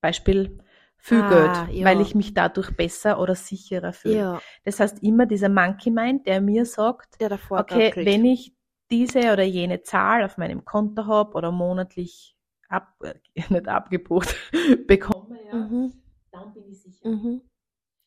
Beispiel 0.00 0.58
viel 1.04 1.20
ah, 1.20 1.28
Geld, 1.28 1.76
ja. 1.76 1.84
weil 1.84 2.00
ich 2.00 2.14
mich 2.14 2.32
dadurch 2.32 2.74
besser 2.74 3.20
oder 3.20 3.34
sicherer 3.34 3.92
fühle. 3.92 4.16
Ja. 4.16 4.42
Das 4.64 4.80
heißt 4.80 5.02
immer 5.02 5.26
dieser 5.26 5.50
Monkey 5.50 5.90
Mind, 5.90 6.26
der 6.26 6.40
mir 6.40 6.64
sagt, 6.64 7.20
der 7.20 7.38
okay, 7.50 7.90
kriegt. 7.90 8.06
wenn 8.06 8.24
ich 8.24 8.56
diese 8.90 9.32
oder 9.32 9.42
jene 9.42 9.82
Zahl 9.82 10.24
auf 10.24 10.38
meinem 10.38 10.64
Konto 10.64 11.06
habe 11.06 11.34
oder 11.34 11.52
monatlich 11.52 12.36
ab, 12.68 12.94
nicht 13.50 13.68
abgebucht 13.68 14.34
bekomme, 14.86 15.38
ja, 15.44 15.54
mhm. 15.54 15.92
dann 16.30 16.54
bin 16.54 16.70
ich 16.70 16.82
sicher. 16.82 17.06
Mhm. 17.06 17.42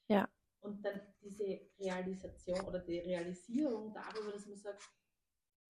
Ja. 0.08 0.28
Und 0.62 0.84
dann 0.84 1.00
diese 1.22 1.60
Realisation 1.80 2.62
oder 2.62 2.80
die 2.80 3.00
Realisierung 3.00 3.94
darüber, 3.94 4.32
dass 4.32 4.48
man 4.48 4.58
sagt, 4.58 4.82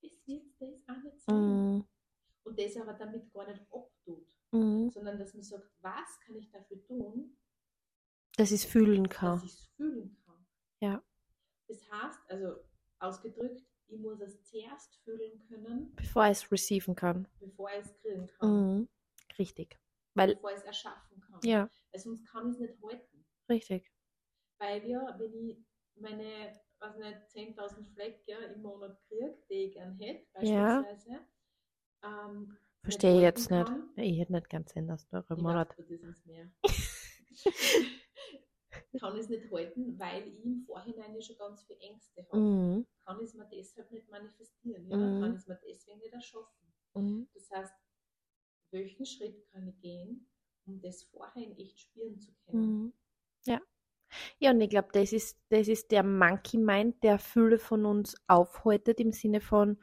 es 0.01 0.27
wird 0.27 0.43
das 0.59 0.87
auch 0.87 1.03
nicht 1.03 1.19
sein. 1.21 1.77
Mm. 1.77 1.87
Und 2.43 2.59
das 2.59 2.77
aber 2.77 2.93
damit 2.93 3.31
gar 3.33 3.47
nicht 3.47 3.61
abtut, 3.71 4.27
mm. 4.51 4.89
sondern 4.89 5.17
dass 5.17 5.33
man 5.33 5.43
sagt, 5.43 5.69
was 5.81 6.19
kann 6.25 6.35
ich 6.35 6.49
dafür 6.49 6.81
tun, 6.83 7.37
dass 8.37 8.51
ich 8.51 8.63
es 8.63 8.65
fühlen 8.65 9.09
kann. 9.09 9.39
Dass 9.39 9.45
ich 9.45 9.59
es 9.59 9.67
fühlen 9.75 10.17
kann. 10.25 10.45
Ja. 10.79 11.03
Das 11.67 11.91
heißt, 11.91 12.19
also 12.29 12.63
ausgedrückt, 12.99 13.63
ich 13.87 13.99
muss 13.99 14.19
es 14.21 14.43
zuerst 14.43 14.95
fühlen 15.03 15.39
können, 15.47 15.93
bevor 15.95 16.25
ich 16.25 16.31
es 16.31 16.51
receiven 16.51 16.95
kann. 16.95 17.27
Bevor 17.39 17.69
ich 17.71 17.85
es 17.85 17.97
kriegen 17.97 18.27
kann. 18.27 18.81
Mm. 18.81 18.89
Richtig. 19.39 19.79
Weil, 20.13 20.35
bevor 20.35 20.51
ich 20.51 20.57
es 20.57 20.63
erschaffen 20.63 21.19
kann. 21.21 21.39
Ja. 21.43 21.69
Weil 21.91 21.99
sonst 21.99 22.25
kann 22.25 22.47
ich 22.47 22.53
es 22.53 22.59
nicht 22.59 22.83
halten. 22.83 23.25
Richtig. 23.49 23.91
Weil 24.59 24.87
ja, 24.87 25.15
wenn 25.19 25.33
ich 25.33 25.57
meine 25.95 26.59
was 26.79 26.97
nicht, 26.97 27.29
10.000 27.29 27.87
Fleck 27.93 28.23
ja, 28.27 28.39
im 28.39 28.61
Monat 28.61 28.99
kriege, 29.07 29.37
die 29.49 29.65
ich 29.65 29.73
gern 29.73 29.97
hätte, 29.97 30.25
beispielsweise. 30.33 31.11
Ja. 31.11 31.19
Ähm, 32.03 32.57
Verstehe 32.83 33.15
ich 33.15 33.21
jetzt 33.21 33.49
nicht. 33.51 33.67
Kann, 33.67 33.89
ich 33.95 34.19
hätte 34.19 34.33
nicht 34.33 34.49
gern 34.49 34.65
10.000 34.65 35.13
Euro 35.13 35.33
im 35.33 35.41
Monat. 35.41 35.75
Kann 38.99 39.17
es 39.17 39.29
nicht 39.29 39.51
halten, 39.51 39.99
weil 39.99 40.27
ich 40.27 40.43
im 40.43 40.63
Vorhinein 40.65 41.13
ja 41.13 41.21
schon 41.21 41.37
ganz 41.37 41.63
viele 41.63 41.79
Ängste 41.79 42.25
habe. 42.31 42.41
Mhm. 42.41 42.87
Kann 43.05 43.19
ich 43.19 43.29
es 43.29 43.35
mir 43.35 43.47
deshalb 43.51 43.91
nicht 43.91 44.09
manifestieren, 44.09 44.89
ja? 44.89 44.97
Mhm. 44.97 45.21
kann 45.21 45.33
ich 45.33 45.39
es 45.39 45.47
mir 45.47 45.59
deswegen 45.67 45.99
nicht 45.99 46.13
erschaffen. 46.13 46.73
Mhm. 46.93 47.27
Das 47.33 47.49
heißt, 47.51 47.73
welchen 48.71 49.05
Schritt 49.05 49.45
kann 49.51 49.67
ich 49.67 49.79
gehen, 49.79 50.27
um 50.65 50.81
das 50.81 51.03
vorher 51.03 51.57
echt 51.57 51.79
spüren 51.79 52.19
zu 52.19 52.33
können? 52.45 52.93
Ja. 54.39 54.51
Und 54.51 54.61
ich 54.61 54.69
glaube, 54.69 54.89
das 54.93 55.13
ist, 55.13 55.37
das 55.49 55.67
ist 55.67 55.91
der 55.91 56.03
Monkey 56.03 56.57
Mind, 56.57 57.03
der 57.03 57.19
viele 57.19 57.59
von 57.59 57.85
uns 57.85 58.15
aufhaltet 58.27 58.99
im 58.99 59.11
Sinne 59.11 59.41
von, 59.41 59.77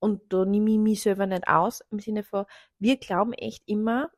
und 0.00 0.32
da 0.32 0.44
nehme 0.44 0.70
ich 0.70 0.78
mich 0.78 1.02
selber 1.02 1.26
nicht 1.26 1.48
aus, 1.48 1.82
im 1.90 1.98
Sinne 1.98 2.22
von, 2.22 2.44
wir 2.78 2.96
glauben 2.98 3.32
echt 3.32 3.62
immer, 3.66 4.10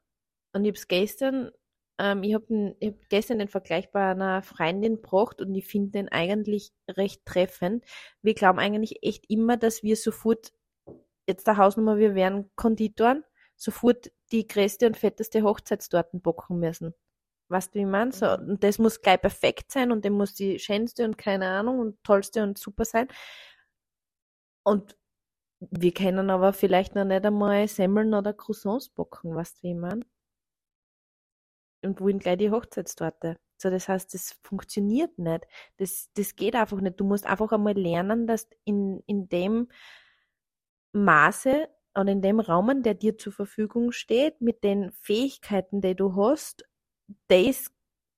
und 0.53 0.65
ich 0.65 0.71
habe 0.71 0.79
es 0.79 0.89
gestern, 0.89 1.51
ähm, 1.99 2.23
ich 2.23 2.35
habe 2.35 2.77
hab 2.83 2.95
gestern 3.09 3.39
den 3.39 3.49
Vergleich 3.49 3.91
bei 3.91 4.11
einer 4.11 4.43
Freundin 4.43 4.97
gebracht 4.97 5.41
und 5.41 5.55
ich 5.55 5.67
finde 5.67 5.91
den 5.93 6.09
eigentlich 6.09 6.73
recht 6.89 7.25
treffend. 7.25 7.85
Wir 8.23 8.35
glauben 8.35 8.59
eigentlich 8.59 9.03
echt 9.03 9.31
immer, 9.31 9.57
dass 9.57 9.83
wir 9.83 9.97
sofort, 9.97 10.53
jetzt 11.27 11.47
der 11.47 11.57
Hausnummer, 11.57 11.99
wir 11.99 12.15
wären 12.15 12.51
Konditoren, 12.57 13.25
sofort 13.57 14.11
die 14.33 14.47
größte 14.47 14.87
und 14.87 14.97
fetteste 14.97 15.43
Hochzeitstorten 15.43 16.21
bocken 16.21 16.59
müssen. 16.59 16.95
Weißt 17.51 17.75
du, 17.75 17.81
wie 17.81 17.85
man 17.87 18.13
so 18.13 18.27
mhm. 18.27 18.51
Und 18.51 18.65
das 18.65 18.79
muss 18.79 19.03
gleich 19.03 19.21
perfekt 19.21 19.73
sein 19.73 19.93
und 19.93 20.05
dem 20.05 20.15
muss 20.15 20.35
die 20.35 20.59
schönste 20.59 21.05
und 21.05 21.19
keine 21.19 21.49
Ahnung 21.49 21.81
und 21.81 22.03
tollste 22.05 22.43
und 22.43 22.59
super 22.59 22.85
sein. 22.85 23.09
Und 24.65 24.97
wir 25.61 25.93
können 25.93 26.31
aber 26.31 26.53
vielleicht 26.53 26.95
noch 26.95 27.05
nicht 27.05 27.25
einmal 27.27 27.69
Semmeln 27.69 28.15
oder 28.15 28.33
Croissants 28.33 28.89
backen, 28.91 29.35
weißt 29.35 29.59
du, 29.59 29.69
wie 29.69 29.75
man? 29.75 30.05
und 31.83 32.01
wollen 32.01 32.19
gleich 32.19 32.39
die 32.39 32.51
Hochzeitstorte. 32.51 33.39
So, 33.59 33.71
das 33.71 33.89
heißt, 33.89 34.15
das 34.15 34.39
funktioniert 34.43 35.19
nicht. 35.19 35.47
Das, 35.77 36.11
das 36.15 36.35
geht 36.37 36.55
einfach 36.55 36.81
nicht. 36.81 36.99
Du 36.99 37.05
musst 37.05 37.27
einfach 37.27 37.53
einmal 37.53 37.75
lernen, 37.75 38.27
dass 38.27 38.49
in, 38.65 39.03
in 39.07 39.29
dem 39.29 39.69
Maße 40.93 41.69
oder 41.95 42.13
in 42.13 42.23
dem 42.23 42.41
Raum, 42.41 42.83
der 42.83 42.95
dir 42.95 43.19
zur 43.19 43.33
Verfügung 43.33 43.93
steht, 43.93 44.41
mit 44.41 44.65
den 44.65 44.93
Fähigkeiten, 44.93 45.81
die 45.81 45.95
du 45.95 46.15
hast, 46.17 46.65
das 47.29 47.70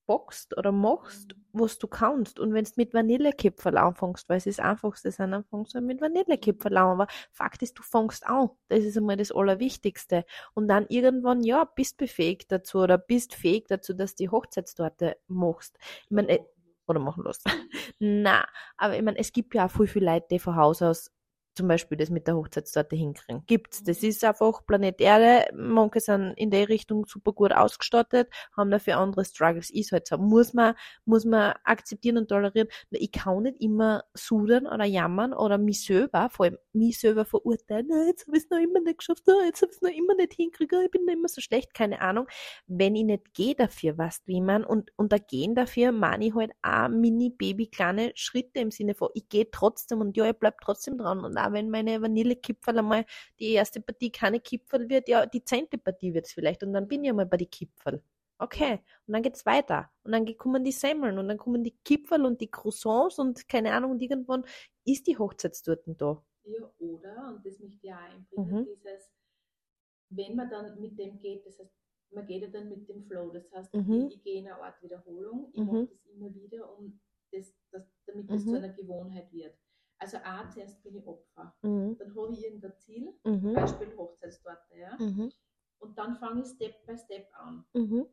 boxt 0.07 0.57
oder 0.57 0.73
machst, 0.73 1.35
was 1.53 1.79
du 1.79 1.87
kannst. 1.87 2.41
Und 2.41 2.53
wenn 2.55 2.65
du 2.65 2.71
mit 2.77 2.93
Vanillekipferl 2.93 3.77
anfängst, 3.79 4.29
weil 4.29 4.39
es 4.39 4.47
ist 4.47 4.61
einfachste 4.61 5.11
sein, 5.11 5.31
dann 5.31 5.45
fängst 5.45 5.75
du 5.75 5.81
mit 5.81 6.01
Vanillekipferl 6.01 6.77
an. 6.77 7.01
Aber 7.01 7.07
Fakt 7.31 7.63
ist, 7.63 7.79
du 7.79 7.83
fängst 7.83 8.27
an. 8.27 8.51
Das 8.69 8.85
ist 8.85 8.97
einmal 8.97 9.17
das 9.17 9.33
Allerwichtigste. 9.33 10.25
Und 10.55 10.69
dann 10.69 10.87
irgendwann, 10.89 11.43
ja, 11.43 11.65
bist 11.65 11.97
befähigt 11.99 12.51
dazu 12.53 12.79
oder 12.79 12.99
bist 12.99 13.35
fähig 13.35 13.67
dazu, 13.69 13.95
dass 13.95 14.15
du 14.15 14.25
die 14.25 14.31
Hochzeitstorte 14.31 15.17
machst. 15.29 15.79
Ich 16.05 16.11
meine, 16.11 16.29
äh, 16.29 16.45
oder 16.87 17.01
machen 17.01 17.25
lässt. 17.25 17.45
Na, 17.99 18.47
aber 18.77 18.97
ich 18.97 19.03
meine, 19.03 19.19
es 19.19 19.33
gibt 19.33 19.55
ja 19.55 19.67
auch 19.67 19.71
viel, 19.71 19.87
viel 19.87 20.05
Leute, 20.05 20.27
die 20.31 20.39
von 20.39 20.57
Haus 20.57 20.83
aus 20.83 21.11
zum 21.55 21.69
Beispiel 21.69 21.99
das 21.99 22.11
mit 22.11 22.27
der 22.27 22.37
Hochzeitstorte 22.37 22.97
hinkriegen. 22.97 23.45
Gibt's. 23.47 23.83
Das 23.83 24.03
ist 24.03 24.25
einfach 24.25 24.65
Planet 24.67 25.01
Erde. 25.01 25.47
Manche 25.55 26.01
sind 26.01 26.33
in 26.37 26.51
der 26.51 26.69
Richtung 26.69 27.05
super 27.07 27.33
gut 27.33 27.53
ausgestattet, 27.53 28.31
haben 28.57 28.71
dafür 28.71 28.97
andere 28.97 29.25
Struggles. 29.25 29.71
Ist 29.71 29.93
halt 29.93 30.07
so. 30.07 30.17
Muss 30.17 30.55
man, 30.55 30.75
muss 31.05 31.25
man 31.25 31.55
akzeptieren 31.65 32.19
und 32.19 32.29
tolerieren. 32.29 32.69
Ich 32.91 33.13
kann 33.13 33.43
nicht 33.43 33.61
immer 33.61 34.05
sudern 34.15 34.67
oder 34.67 34.85
jammern 34.85 35.35
oder 35.35 35.59
mich 35.59 35.85
selber, 35.85 36.31
vor 36.31 36.47
allem 36.47 36.59
mich 36.73 36.99
selber 36.99 37.25
verurteilen. 37.25 37.89
Jetzt 38.07 38.27
habe 38.27 38.37
ich 38.37 38.45
es 38.45 38.51
noch 38.51 38.59
immer 38.59 38.81
nicht 38.81 38.99
geschafft. 38.99 39.25
Jetzt 39.45 39.63
habe 39.63 39.73
ich 39.73 39.77
es 39.77 39.83
noch 39.83 39.91
immer 39.91 40.15
nicht 40.15 40.35
hingekriegt. 40.35 40.73
Ich 40.73 40.91
bin 40.91 41.05
noch 41.05 41.13
immer 41.13 41.29
so 41.29 41.41
schlecht. 41.41 41.75
Keine 41.75 42.01
Ahnung. 42.01 42.27
Wenn 42.67 42.95
ich 42.95 43.05
nicht 43.05 43.35
gehe 43.35 43.55
dafür, 43.55 43.99
weißt 43.99 44.27
wie 44.27 44.41
man, 44.41 44.65
und, 44.65 44.91
und 44.97 45.13
da 45.13 45.19
gehen 45.19 45.55
dafür, 45.55 45.93
meine 45.93 46.27
ich 46.27 46.35
halt 46.35 46.53
auch 46.63 46.89
mini, 46.89 47.31
baby, 47.31 47.67
kleine 47.67 48.13
Schritte 48.15 48.61
im 48.61 48.71
Sinne 48.71 48.95
von, 48.95 49.11
ich 49.15 49.29
gehe 49.29 49.51
trotzdem 49.51 50.01
und 50.01 50.17
ja, 50.17 50.29
ich 50.31 50.39
bleib 50.39 50.61
trotzdem 50.61 50.97
dran 50.97 51.25
und 51.25 51.37
auch 51.47 51.53
wenn 51.53 51.71
meine 51.71 52.01
Vanillekipferl 52.01 52.79
einmal 52.79 53.05
die 53.39 53.53
erste 53.53 53.81
Partie 53.81 54.11
keine 54.11 54.41
Kipferl 54.41 54.89
wird, 54.89 55.09
ja, 55.09 55.27
die 55.27 55.45
zehnte 55.45 55.79
Partie 55.79 56.15
wird 56.15 56.27
es 56.27 56.33
vielleicht 56.33 56.63
und 56.63 56.73
dann 56.73 56.89
bin 56.89 57.05
ich 57.05 57.11
einmal 57.11 57.27
bei 57.27 57.37
die 57.37 57.47
Kipferl. 57.47 58.03
Okay, 58.39 58.81
und 59.07 59.13
dann 59.13 59.23
geht's 59.23 59.47
weiter. 59.47 59.89
Und 60.03 60.13
dann 60.13 60.37
kommen 60.37 60.65
die 60.65 60.73
Semmeln 60.73 61.17
und 61.19 61.29
dann 61.29 61.39
kommen 61.39 61.63
die 61.63 61.77
Kipferl 61.85 62.25
und 62.25 62.41
die 62.41 62.51
Croissants 62.51 63.21
und 63.21 63.49
keine 63.49 63.73
Ahnung, 63.73 63.93
und 63.93 64.03
irgendwann 64.03 64.45
ist 64.85 65.07
die 65.07 65.17
Hochzeitstorten 65.17 65.97
da. 65.97 66.21
Ja, 66.45 66.73
oder, 66.79 67.29
und 67.29 67.47
das 67.47 67.61
möchte 67.61 67.87
ich 67.87 67.93
auch 67.93 67.99
einbringen, 67.99 68.61
mhm. 68.61 68.67
dieses, 68.67 69.13
wenn 70.09 70.35
man 70.35 70.51
dann 70.51 70.81
mit 70.81 70.99
dem 70.99 71.21
geht, 71.21 71.47
das 71.47 71.59
heißt, 71.59 71.71
man 72.11 72.27
geht 72.27 72.43
ja 72.43 72.49
dann 72.49 72.69
mit 72.69 72.89
dem 72.89 73.05
Flow, 73.05 73.31
das 73.31 73.51
heißt, 73.53 73.73
mhm. 73.75 74.09
ich, 74.09 74.17
ich 74.17 74.23
gehe 74.23 74.41
in 74.41 74.49
eine 74.49 74.61
Art 74.61 74.83
Wiederholung, 74.83 75.51
ich 75.53 75.61
mhm. 75.61 75.67
mache 75.67 75.87
das 75.87 76.07
immer 76.07 76.35
wieder, 76.35 76.79
um 76.79 77.01
das, 77.31 77.55
das, 77.71 77.85
damit 78.07 78.29
das 78.29 78.43
zu 78.43 78.51
mhm. 78.51 78.57
einer 78.57 78.73
Gewohnheit 78.73 79.33
wird. 79.33 79.57
Also 80.03 80.17
A, 80.25 80.49
zuerst 80.51 80.83
bin 80.83 80.97
ich 80.97 81.07
Opfer. 81.07 81.55
Mhm. 81.63 81.97
Dann 81.97 82.17
habe 82.17 82.33
ich 82.33 82.43
irgendein 82.43 82.77
Ziel, 82.77 83.15
mhm. 83.23 83.55
Beispiel 83.55 83.97
Hochzeitstorte, 83.97 84.77
ja. 84.77 84.97
Mhm. 84.99 85.31
Und 85.79 85.97
dann 85.97 86.17
fange 86.17 86.43
ich 86.43 86.49
Step 86.49 86.85
by 86.85 86.99
Step 86.99 87.29
an. 87.35 87.65
Mhm. 87.73 88.09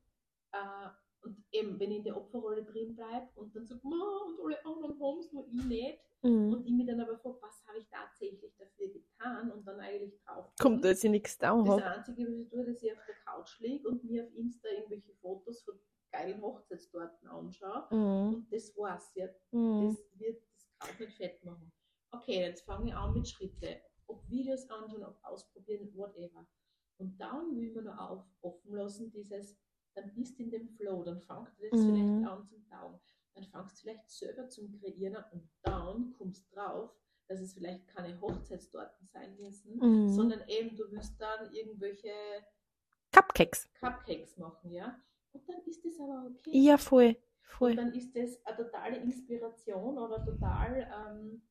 Äh, 0.51 0.89
und 1.21 1.43
eben, 1.51 1.79
wenn 1.79 1.89
ich 1.89 1.97
in 1.97 2.03
der 2.03 2.15
Opferrolle 2.15 2.63
drin 2.63 2.95
bleibe 2.95 3.27
und 3.33 3.55
dann 3.55 3.65
sage, 3.65 3.81
und 3.83 4.39
alle 4.45 4.63
anderen 4.65 4.99
haben 5.01 5.19
es, 5.19 5.33
nur 5.33 5.47
ich 5.47 5.65
nicht. 5.65 5.99
Mhm. 6.21 6.53
Und 6.53 6.65
ich 6.67 6.73
mir 6.73 6.85
dann 6.85 6.99
aber 7.01 7.17
frage, 7.17 7.39
was 7.41 7.65
habe 7.65 7.79
ich 7.79 7.87
tatsächlich 7.89 8.55
dafür 8.55 8.89
getan 8.89 9.51
und 9.51 9.65
dann 9.65 9.79
eigentlich 9.79 10.15
drauf. 10.23 10.53
Kommt, 10.61 10.85
dass 10.85 11.03
ich 11.03 11.09
nichts 11.09 11.39
da 11.39 11.57
habe. 11.57 11.81
Das 11.81 11.97
Einzige, 11.97 12.27
was 12.27 12.37
ich 12.37 12.49
tue, 12.49 12.65
dass 12.65 12.83
ich 12.83 12.91
auf 12.91 13.03
der 13.07 13.15
Couch 13.25 13.59
liege 13.61 13.87
und 13.89 14.03
mir 14.03 14.25
auf 14.25 14.33
Insta 14.35 14.69
irgendwelche 14.69 15.15
Fotos 15.15 15.63
von 15.63 15.79
geilen 16.11 16.39
Hochzeitstorten 16.39 17.27
anschaue. 17.27 17.87
Mhm. 17.89 18.35
Und 18.35 18.53
das 18.53 18.77
war's. 18.77 19.11
Ja. 19.15 19.27
Mhm. 19.51 19.87
Das 19.87 20.19
wird 20.19 20.43
das 20.53 20.69
Kraut 20.77 20.99
nicht 20.99 21.17
fett 21.17 21.43
machen 21.43 21.71
okay, 22.11 22.41
jetzt 22.41 22.65
fange 22.65 22.89
ich 22.89 22.95
an 22.95 23.13
mit 23.13 23.27
Schritten, 23.27 23.75
ob 24.07 24.27
Videos 24.29 24.69
anschauen, 24.69 25.03
ob 25.03 25.23
ausprobieren, 25.23 25.89
whatever. 25.95 26.47
Und 26.97 27.17
dann 27.19 27.55
will 27.55 27.73
man 27.73 27.85
noch 27.85 27.97
auf, 27.97 28.25
offen 28.41 28.75
lassen, 28.75 29.11
dieses, 29.11 29.57
dann 29.95 30.13
bist 30.13 30.37
du 30.37 30.43
in 30.43 30.51
dem 30.51 30.69
Flow, 30.69 31.03
dann 31.03 31.21
fängt 31.21 31.49
das 31.59 31.79
mhm. 31.79 31.85
vielleicht 31.85 32.31
an 32.31 32.45
zum 32.45 32.65
Taugen. 32.67 32.99
Dann 33.35 33.45
fangst 33.45 33.77
du 33.77 33.81
vielleicht 33.83 34.09
selber 34.09 34.49
zum 34.49 34.71
Kreieren 34.79 35.23
und 35.31 35.49
dann 35.61 36.13
kommst 36.17 36.53
drauf, 36.53 36.91
dass 37.27 37.39
es 37.39 37.53
vielleicht 37.53 37.87
keine 37.87 38.19
Hochzeitstorten 38.19 39.05
sein 39.07 39.37
müssen, 39.37 39.77
mhm. 39.77 40.09
sondern 40.09 40.41
eben 40.47 40.75
du 40.75 40.91
willst 40.91 41.19
dann 41.21 41.51
irgendwelche 41.53 42.11
Cupcakes. 43.11 43.69
Cupcakes 43.79 44.37
machen, 44.37 44.71
ja. 44.71 44.99
Und 45.31 45.47
dann 45.47 45.61
ist 45.65 45.85
das 45.85 45.99
aber 45.99 46.31
okay. 46.35 46.51
Ja, 46.53 46.77
voll. 46.77 47.15
voll. 47.41 47.71
Und 47.71 47.77
dann 47.77 47.93
ist 47.93 48.15
das 48.15 48.43
eine 48.45 48.57
totale 48.57 48.97
Inspiration 48.97 49.97
oder 49.97 50.25
total 50.25 50.91
ähm, 51.07 51.41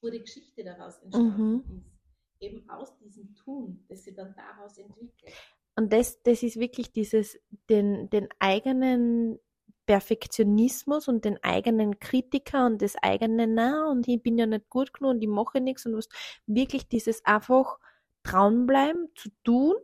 wo 0.00 0.10
die 0.10 0.20
Geschichte 0.20 0.64
daraus 0.64 0.98
entstanden 0.98 1.52
mhm. 1.52 1.60
ist. 1.78 1.96
Eben 2.40 2.68
aus 2.68 2.96
diesem 2.98 3.34
Tun, 3.34 3.84
das 3.88 4.04
sie 4.04 4.14
dann 4.14 4.34
daraus 4.34 4.76
entwickelt. 4.78 5.32
Und 5.74 5.92
das, 5.92 6.22
das 6.22 6.42
ist 6.42 6.58
wirklich 6.58 6.92
dieses, 6.92 7.38
den, 7.68 8.08
den 8.10 8.28
eigenen 8.38 9.38
Perfektionismus 9.86 11.06
und 11.06 11.24
den 11.24 11.42
eigenen 11.42 11.98
Kritiker 12.00 12.66
und 12.66 12.82
das 12.82 12.96
eigene 12.96 13.46
Na 13.46 13.88
und 13.88 14.06
ich 14.08 14.20
bin 14.22 14.36
ja 14.36 14.46
nicht 14.46 14.68
gut 14.68 14.92
genug 14.92 15.12
und 15.12 15.22
ich 15.22 15.28
mache 15.28 15.60
nichts 15.60 15.86
und 15.86 15.94
was 15.96 16.08
wirklich 16.46 16.88
dieses 16.88 17.24
einfach 17.24 17.78
dranbleiben 18.24 19.08
zu 19.14 19.30
tun, 19.44 19.76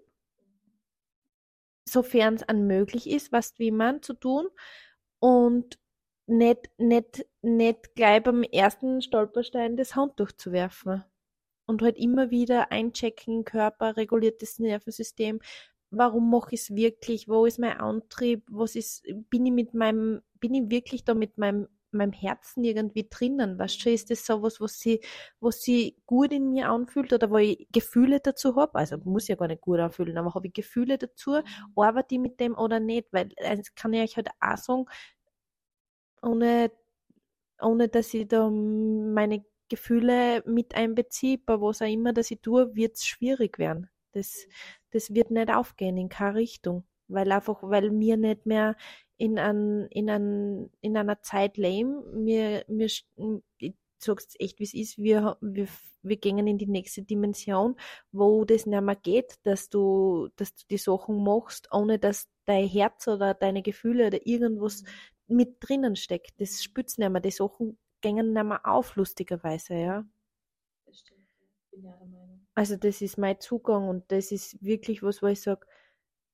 sofern 1.89 2.35
es 2.35 2.43
an 2.43 2.67
möglich 2.67 3.09
ist, 3.09 3.31
was 3.31 3.59
wie 3.59 3.71
man 3.71 4.03
zu 4.03 4.15
tun 4.15 4.49
und 5.21 5.79
nicht, 6.27 6.71
nicht, 6.79 7.27
nicht 7.43 7.95
gleich 7.95 8.23
beim 8.23 8.43
ersten 8.43 9.03
Stolperstein 9.03 9.77
das 9.77 9.97
Handtuch 9.97 10.33
zu 10.33 10.53
werfen. 10.53 11.05
Und 11.67 11.83
halt 11.83 11.97
immer 11.97 12.31
wieder 12.31 12.73
einchecken, 12.73 13.45
Körper, 13.45 13.97
reguliertes 13.97 14.59
Nervensystem. 14.59 15.41
Warum 15.91 16.31
mache 16.31 16.55
ich 16.55 16.63
es 16.63 16.75
wirklich? 16.75 17.29
Wo 17.29 17.47
ist 17.47 17.59
mein 17.59 17.79
Antrieb? 17.79 18.45
Was 18.51 18.75
ist, 18.77 19.05
bin 19.31 19.47
ich 19.47 19.53
mit 19.53 19.75
meinem, 19.75 20.23
bin 20.41 20.55
ich 20.55 20.71
wirklich 20.71 21.05
da 21.05 21.15
mit 21.15 21.39
meinem, 21.39 21.69
meinem 21.93 22.13
Herzen 22.13 22.65
irgendwie 22.65 23.07
drinnen? 23.09 23.59
Weißt 23.59 23.85
du, 23.85 23.91
ist 23.91 24.11
das 24.11 24.27
so 24.27 24.43
was, 24.43 24.61
was 24.61 24.81
sie, 24.81 25.01
was 25.41 25.63
sie 25.63 25.97
gut 26.07 26.33
in 26.33 26.51
mir 26.51 26.69
anfühlt 26.71 27.13
oder 27.13 27.31
wo 27.31 27.37
ich 27.37 27.69
Gefühle 27.73 28.21
dazu 28.21 28.57
habe? 28.57 28.75
Also 28.75 28.97
muss 29.05 29.29
ja 29.29 29.37
gar 29.37 29.49
nicht 29.49 29.61
gut 29.61 29.79
anfühlen, 29.79 30.17
aber 30.19 30.35
habe 30.35 30.49
ich 30.49 30.55
Gefühle 30.55 30.99
dazu? 30.99 31.33
Mhm. 31.33 31.45
Arbeite 31.77 32.15
ich 32.15 32.21
mit 32.21 32.41
dem 32.41 32.57
oder 32.57 32.81
nicht? 32.81 33.13
Weil, 33.13 33.29
das 33.37 33.75
kann 33.75 33.93
ich 33.93 34.03
euch 34.03 34.17
halt 34.17 34.31
auch 34.41 34.57
sagen, 34.57 34.87
ohne, 36.23 36.71
ohne 37.61 37.89
dass 37.89 38.15
ich 38.15 38.29
da 38.29 38.49
meine 38.51 39.45
Gefühle 39.69 40.43
mit 40.47 40.75
einbeziehe, 40.75 41.39
bei 41.39 41.61
was 41.61 41.83
auch 41.83 41.87
immer, 41.87 42.13
dass 42.13 42.31
ich 42.31 42.41
tue, 42.41 42.75
wird 42.75 42.97
es 42.97 43.07
schwierig 43.07 43.59
werden. 43.59 43.89
Das, 44.13 44.47
das 44.91 45.15
wird 45.15 45.31
nicht 45.31 45.51
aufgehen 45.51 45.97
in 45.97 46.09
keine 46.09 46.37
Richtung. 46.37 46.85
Weil 47.09 47.33
einfach, 47.33 47.63
weil 47.63 47.91
mir 47.91 48.17
nicht 48.17 48.47
mehr 48.47 48.77
in, 49.17 49.39
ein, 49.39 49.87
in, 49.91 50.11
ein, 50.11 50.71
in 50.81 50.97
einer 50.97 51.23
Zeit 51.23 51.57
leben, 51.57 52.25
mir, 52.25 52.65
mir, 52.69 52.87
ich 52.87 53.75
echt, 54.39 54.59
wie 54.59 54.65
es 54.65 54.75
ist, 54.75 54.99
wir, 54.99 55.37
wir, 55.41 55.69
wir 56.03 56.17
gehen 56.17 56.47
in 56.47 56.59
die 56.59 56.67
nächste 56.67 57.03
Dimension, 57.03 57.77
wo 58.11 58.45
das 58.45 58.67
nicht 58.67 58.83
mehr 58.83 58.97
geht, 58.97 59.39
dass 59.45 59.69
du, 59.69 60.29
dass 60.37 60.55
du 60.55 60.65
die 60.71 60.79
Sachen 60.79 61.23
machst, 61.23 61.69
ohne 61.73 61.99
dass 61.99 62.29
dein 62.45 62.67
Herz 62.67 63.07
oder 63.09 63.35
deine 63.35 63.63
Gefühle 63.63 64.09
oder 64.09 64.27
irgendwas 64.27 64.85
mit 65.33 65.57
drinnen 65.61 65.97
steckt. 65.97 66.41
Das 66.41 66.63
spürt 66.63 66.97
nicht 66.99 67.11
mehr. 67.11 67.21
Die 67.21 67.31
Sachen 67.31 67.79
gängen 68.01 68.33
nicht 68.33 68.45
mehr 68.45 68.67
auf, 68.67 68.97
lustigerweise, 68.97 69.75
ja. 69.75 70.05
Das 70.87 71.01
stimmt. 71.01 71.27
Bin 71.71 71.85
ja 71.85 71.97
der 71.97 72.07
Meinung. 72.07 72.47
Also 72.55 72.77
das 72.77 73.01
ist 73.01 73.17
mein 73.17 73.41
Zugang 73.41 73.89
und 73.89 74.11
das 74.13 74.31
ist 74.31 74.63
wirklich 74.63 75.03
was, 75.03 75.23
wo 75.23 75.27
ich 75.27 75.41
sage, 75.41 75.67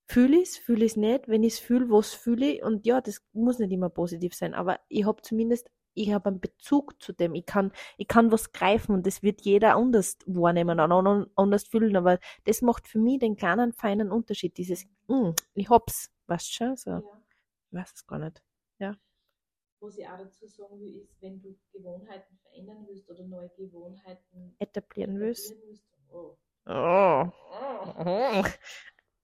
fühle 0.08 0.38
ich 0.38 0.48
es, 0.48 0.56
fühle 0.56 0.84
ich 0.84 0.92
es 0.92 0.96
nicht. 0.96 1.28
Wenn 1.28 1.44
ich 1.44 1.54
es 1.54 1.58
fühle, 1.60 1.90
was 1.90 2.12
fühle 2.14 2.46
ich? 2.54 2.62
Und 2.62 2.86
ja, 2.86 3.00
das 3.00 3.22
muss 3.32 3.58
nicht 3.58 3.72
immer 3.72 3.90
positiv 3.90 4.34
sein, 4.34 4.54
aber 4.54 4.80
ich 4.88 5.04
habe 5.06 5.22
zumindest, 5.22 5.70
ich 5.94 6.12
habe 6.12 6.30
einen 6.30 6.40
Bezug 6.40 7.00
zu 7.02 7.12
dem. 7.12 7.34
Ich 7.34 7.46
kann, 7.46 7.72
ich 7.98 8.08
kann 8.08 8.32
was 8.32 8.52
greifen 8.52 8.92
und 8.94 9.06
das 9.06 9.22
wird 9.22 9.42
jeder 9.42 9.76
anders 9.76 10.18
wahrnehmen 10.26 10.80
und 10.80 11.30
anders 11.36 11.64
fühlen, 11.64 11.96
aber 11.96 12.18
das 12.44 12.62
macht 12.62 12.88
für 12.88 12.98
mich 12.98 13.20
den 13.20 13.36
kleinen, 13.36 13.72
feinen 13.72 14.10
Unterschied. 14.10 14.56
Dieses, 14.58 14.86
mm, 15.08 15.30
ich 15.54 15.70
hab's, 15.70 16.10
weißt 16.26 16.48
du 16.48 16.52
schon? 16.52 16.76
So. 16.76 16.90
Ja. 16.90 17.02
Ich 17.70 17.78
weiß 17.78 17.92
es 17.94 18.06
gar 18.06 18.18
nicht. 18.18 18.42
Ja. 18.78 18.96
Was 19.80 19.96
ich 19.96 20.06
auch 20.06 20.18
dazu 20.18 20.46
sagen 20.46 20.80
will, 20.80 20.96
ist, 20.96 21.20
wenn 21.22 21.40
du 21.40 21.56
Gewohnheiten 21.72 22.36
verändern 22.38 22.84
willst 22.88 23.08
oder 23.08 23.24
neue 23.24 23.48
Gewohnheiten 23.50 24.56
etablieren, 24.58 25.20
willst, 25.20 25.54
willst 25.62 25.84
oh. 26.08 26.36
Oh. 26.66 28.44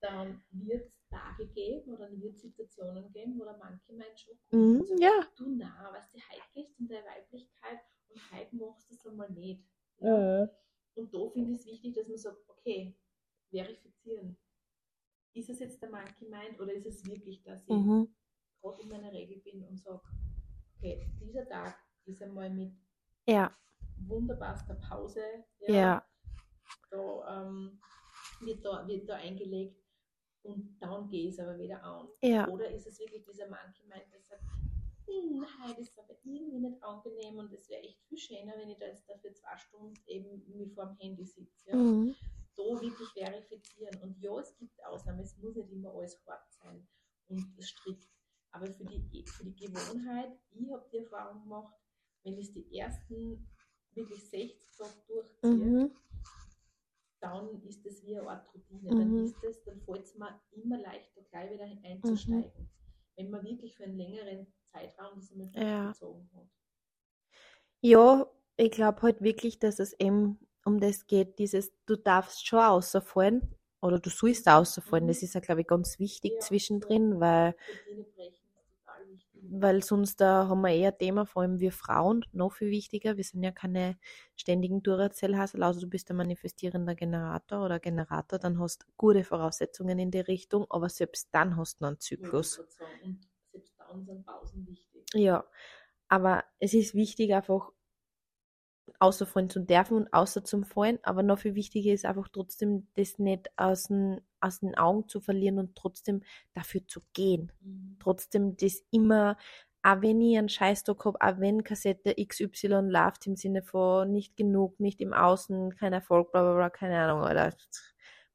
dann 0.01 0.43
wird 0.51 0.87
es 0.87 1.09
Tage 1.09 1.47
geben 1.49 1.93
oder 1.93 2.09
dann 2.09 2.21
wird 2.21 2.35
es 2.35 2.43
Situationen 2.43 3.13
geben, 3.13 3.39
wo 3.39 3.45
der 3.45 3.57
manche 3.57 3.93
meint 3.93 4.19
schon, 4.19 4.35
mm, 4.51 4.81
also, 4.81 4.97
ja. 4.99 5.27
du 5.37 5.57
na, 5.57 5.91
was 5.93 6.11
du 6.11 6.19
heute 6.19 6.43
gehst 6.55 6.79
in 6.79 6.89
der 6.89 7.05
Weiblichkeit 7.05 7.81
und 8.09 8.33
heute 8.33 8.57
machst 8.57 8.91
du 8.91 8.95
es 8.95 9.07
einmal 9.07 9.31
nicht. 9.31 9.65
Ja. 9.99 10.49
Und 10.95 11.13
da 11.13 11.31
finde 11.31 11.55
ich 11.55 11.61
es 11.61 11.67
wichtig, 11.67 11.95
dass 11.95 12.09
man 12.09 12.19
sagt, 12.19 12.39
okay, 12.49 12.97
verifizieren. 13.51 14.37
Ist 15.33 15.51
es 15.51 15.59
jetzt 15.59 15.83
der 15.83 15.91
Monkey 15.91 16.25
gemeint 16.25 16.61
oder 16.61 16.73
ist 16.73 16.87
es 16.87 17.05
wirklich, 17.05 17.45
ich 17.45 17.69
mhm. 17.69 18.15
Gerade 18.65 18.83
in 18.83 18.89
meiner 18.89 19.13
Regel 19.13 19.39
bin 19.41 19.63
und 19.65 19.79
sage, 19.79 20.01
okay, 20.77 21.11
dieser 21.21 21.47
Tag 21.47 21.77
ist 22.07 22.23
einmal 22.23 22.51
mit 22.51 22.73
ja. 23.27 23.55
wunderbarster 24.07 24.75
Pause. 24.75 25.23
Ja. 25.61 25.75
ja. 25.75 26.07
Da, 26.91 27.43
ähm, 27.43 27.81
wird, 28.41 28.65
da, 28.65 28.87
wird 28.87 29.09
da 29.09 29.17
eingelegt 29.17 29.83
und 30.43 30.77
dann 30.81 31.09
gehe 31.09 31.29
ich 31.29 31.35
es 31.35 31.41
aber 31.41 31.59
wieder 31.59 31.83
an. 31.83 32.09
Ja. 32.23 32.49
Oder 32.49 32.71
ist 32.71 32.87
es 32.87 32.99
wirklich 32.99 33.25
dieser 33.25 33.47
Monkey 33.47 33.85
Mind, 33.87 34.11
der 34.13 34.21
sagt, 34.21 34.43
hm, 35.07 35.45
heute 35.63 35.81
ist 35.81 35.99
aber 35.99 36.17
irgendwie 36.23 36.59
nicht 36.59 36.83
angenehm 36.83 37.37
und 37.37 37.53
es 37.53 37.69
wäre 37.69 37.83
echt 37.83 38.01
viel 38.09 38.19
schöner, 38.19 38.55
wenn 38.57 38.71
ich 38.71 38.79
da 38.79 38.87
jetzt 38.87 39.09
dafür 39.09 39.35
zwei 39.35 39.57
Stunden 39.59 39.95
eben 40.07 40.43
wie 40.47 40.71
vor 40.75 40.87
dem 40.87 40.97
Handy 40.97 41.25
sitze. 41.25 41.71
Ja? 41.71 41.77
Mhm. 41.77 42.15
Da 42.57 42.63
wirklich 42.63 43.09
verifizieren. 43.13 44.01
Und 44.03 44.19
ja, 44.23 44.39
es 44.39 44.57
gibt 44.57 44.83
Ausnahmen, 44.85 45.21
es 45.21 45.37
muss 45.39 45.57
nicht 45.57 45.73
immer 45.73 45.93
alles 45.93 46.23
hart 46.27 46.51
sein 46.53 46.87
und 47.29 47.63
strikt. 47.63 48.14
Aber 48.55 48.69
für 48.69 48.85
die, 48.85 49.25
für 49.27 49.45
die 49.45 49.57
Gewohnheit, 49.57 50.31
ich 50.53 50.71
habe 50.71 50.89
die 50.93 50.99
Erfahrung 50.99 51.43
gemacht, 51.43 51.75
wenn 52.23 52.39
ich 52.39 52.53
die 52.53 52.79
ersten 52.79 53.53
wirklich 53.95 54.31
60 54.31 54.77
Tage 54.77 54.95
durchziehe, 55.09 55.51
mhm. 55.51 55.97
dann 57.21 57.63
ist 57.65 57.85
das 57.85 58.05
wie 58.05 58.17
eine 58.17 58.29
Art 58.29 58.49
Routine. 58.55 58.95
Mhm. 58.95 58.99
Dann 58.99 59.25
ist 59.25 59.43
es, 59.43 59.65
dann 59.65 59.81
fällt 59.81 60.05
es 60.05 60.15
mir 60.15 60.41
immer 60.53 60.79
leichter, 60.79 61.23
gleich 61.23 61.51
wieder 61.51 61.65
einzusteigen. 61.65 62.53
Mhm. 62.57 62.71
Wenn 63.17 63.31
man 63.31 63.45
wirklich 63.45 63.75
für 63.75 63.85
einen 63.85 63.97
längeren 63.97 64.47
Zeitraum 64.67 65.17
das 65.17 65.33
einmal 65.33 65.51
ja. 65.55 65.89
gezogen 65.89 66.31
hat. 66.33 66.49
Ja, 67.81 68.31
ich 68.57 68.71
glaube 68.71 69.03
halt 69.03 69.21
wirklich, 69.21 69.59
dass 69.59 69.81
es 69.81 69.99
eben 69.99 70.39
um 70.65 70.79
das 70.79 71.09
geht, 71.09 71.41
dieses, 71.41 71.73
du 71.87 71.97
darfst 71.97 72.47
schon 72.47 72.61
außerfallen 72.61 73.57
oder 73.85 73.99
du 73.99 74.11
sollst 74.11 74.49
außerfallen. 74.49 75.05
Mhm. 75.05 75.09
Das 75.09 75.23
ist 75.23 75.35
ja, 75.35 75.41
glaube 75.41 75.63
ich, 75.63 75.67
ganz 75.67 75.99
wichtig 75.99 76.35
ja, 76.35 76.41
zwischendrin, 76.41 77.21
weil 77.21 77.55
weil 79.61 79.83
sonst 79.83 80.21
da 80.21 80.49
haben 80.49 80.61
wir 80.63 80.71
eher 80.71 80.93
ein 80.93 80.99
Thema, 80.99 81.27
vor 81.27 81.43
allem 81.43 81.61
wir 81.61 81.73
Frauen, 81.73 82.25
noch 82.33 82.53
viel 82.53 82.71
wichtiger. 82.71 83.17
Wir 83.17 83.25
sind 83.25 83.43
ja 83.43 83.53
keine 83.53 83.97
ständigen 84.37 84.83
Duracell-Hasel, 84.83 85.63
außer 85.63 85.81
du 85.81 85.89
bist 85.89 86.11
ein 86.11 86.17
manifestierender 86.17 86.95
Generator 86.95 87.65
oder 87.65 87.81
Generator, 87.81 88.39
dann 88.39 88.59
hast 88.61 88.83
du 88.83 88.87
gute 88.97 89.25
Voraussetzungen 89.25 89.99
in 89.99 90.11
die 90.11 90.21
Richtung, 90.21 90.67
aber 90.71 90.89
selbst 90.89 91.29
dann 91.33 91.57
hast 91.57 91.81
du 91.81 91.85
noch 91.85 91.89
einen 91.89 92.01
Zyklus. 92.01 92.59
Und 92.59 92.71
selbst 93.53 93.75
dann 93.79 94.05
sind 94.05 94.25
Pausen 94.27 94.67
wichtig. 94.67 95.05
Ja, 95.15 95.45
aber 96.09 96.45
es 96.59 96.75
ist 96.75 96.95
wichtig 96.95 97.35
einfach 97.35 97.71
außerfallen 98.99 99.51
zu 99.51 99.61
dürfen 99.61 99.97
und 99.97 100.13
außer 100.13 100.45
zum 100.45 100.65
Fallen, 100.65 100.99
aber 101.03 101.23
noch 101.23 101.39
viel 101.39 101.55
wichtiger 101.55 101.93
ist 101.93 102.05
einfach 102.05 102.29
trotzdem, 102.29 102.87
das 102.95 103.19
nicht 103.19 103.49
aus 103.57 103.85
den, 103.85 104.21
aus 104.41 104.61
den 104.61 104.77
Augen 104.77 105.09
zu 105.09 105.21
verlieren 105.21 105.59
und 105.59 105.75
trotzdem 105.77 106.23
dafür 106.55 106.87
zu 106.87 107.01
gehen. 107.13 107.53
Mhm. 107.61 107.97
Trotzdem 108.01 108.57
das 108.57 108.83
immer, 108.91 109.37
auch 109.83 110.03
wenn 110.03 110.21
ich 110.21 110.39
einen 110.39 110.49
Scheißdruck 110.49 111.05
habe, 111.05 111.21
auch 111.21 111.41
wenn 111.41 111.65
Kassette 111.65 112.15
XY 112.15 112.89
läuft 112.89 113.27
im 113.27 113.37
Sinne 113.37 113.63
von 113.63 114.11
nicht 114.11 114.37
genug, 114.37 114.79
nicht 114.81 115.01
im 115.01 115.13
Außen, 115.13 115.77
kein 115.77 115.93
Erfolg, 115.93 116.33
bla 116.33 116.43
bla 116.43 116.55
bla, 116.55 116.71
keine 116.71 116.99
Ahnung, 116.99 117.23
oder 117.23 117.55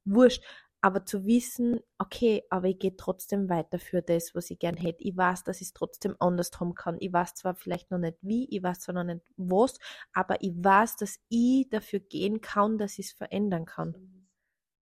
wurscht 0.04 0.44
aber 0.82 1.04
zu 1.04 1.26
wissen, 1.26 1.80
okay, 1.98 2.42
aber 2.48 2.68
ich 2.68 2.78
gehe 2.78 2.96
trotzdem 2.96 3.48
weiter 3.50 3.78
für 3.78 4.00
das, 4.00 4.34
was 4.34 4.50
ich 4.50 4.58
gern 4.58 4.76
hätte. 4.76 5.04
Ich 5.04 5.16
weiß, 5.16 5.44
dass 5.44 5.60
ich 5.60 5.68
es 5.68 5.72
trotzdem 5.74 6.16
anders 6.20 6.50
haben 6.58 6.74
kann. 6.74 6.96
Ich 7.00 7.12
weiß 7.12 7.34
zwar 7.34 7.54
vielleicht 7.54 7.90
noch 7.90 7.98
nicht 7.98 8.18
wie, 8.22 8.48
ich 8.48 8.62
weiß 8.62 8.80
zwar 8.80 8.94
noch 8.94 9.04
nicht 9.04 9.20
was, 9.36 9.78
aber 10.12 10.42
ich 10.42 10.52
weiß, 10.54 10.96
dass 10.96 11.20
ich 11.28 11.68
dafür 11.68 12.00
gehen 12.00 12.40
kann, 12.40 12.78
dass 12.78 12.98
ich 12.98 13.06
es 13.06 13.12
verändern 13.12 13.66
kann. 13.66 13.94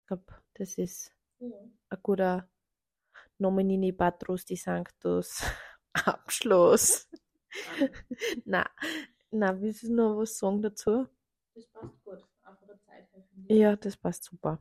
Ich 0.00 0.06
glaube, 0.08 0.24
das 0.54 0.76
ist 0.76 1.12
ja. 1.38 1.48
ein 1.88 1.98
guter 2.02 2.48
Nominini 3.38 3.92
Patrus 3.92 4.44
die 4.44 4.56
Sanctus 4.56 5.42
Abschluss. 5.92 7.08
na, 8.44 8.68
na, 9.30 9.58
willst 9.58 9.84
du 9.84 9.94
noch 9.94 10.18
was 10.18 10.36
sagen 10.36 10.60
dazu? 10.60 11.06
Das 11.54 11.66
passt 11.68 12.04
gut, 12.04 12.24
einfach 12.42 12.66
der 12.66 12.78
Zeit 12.82 13.08
Ja, 13.48 13.74
das 13.74 13.96
passt 13.96 14.24
super. 14.24 14.58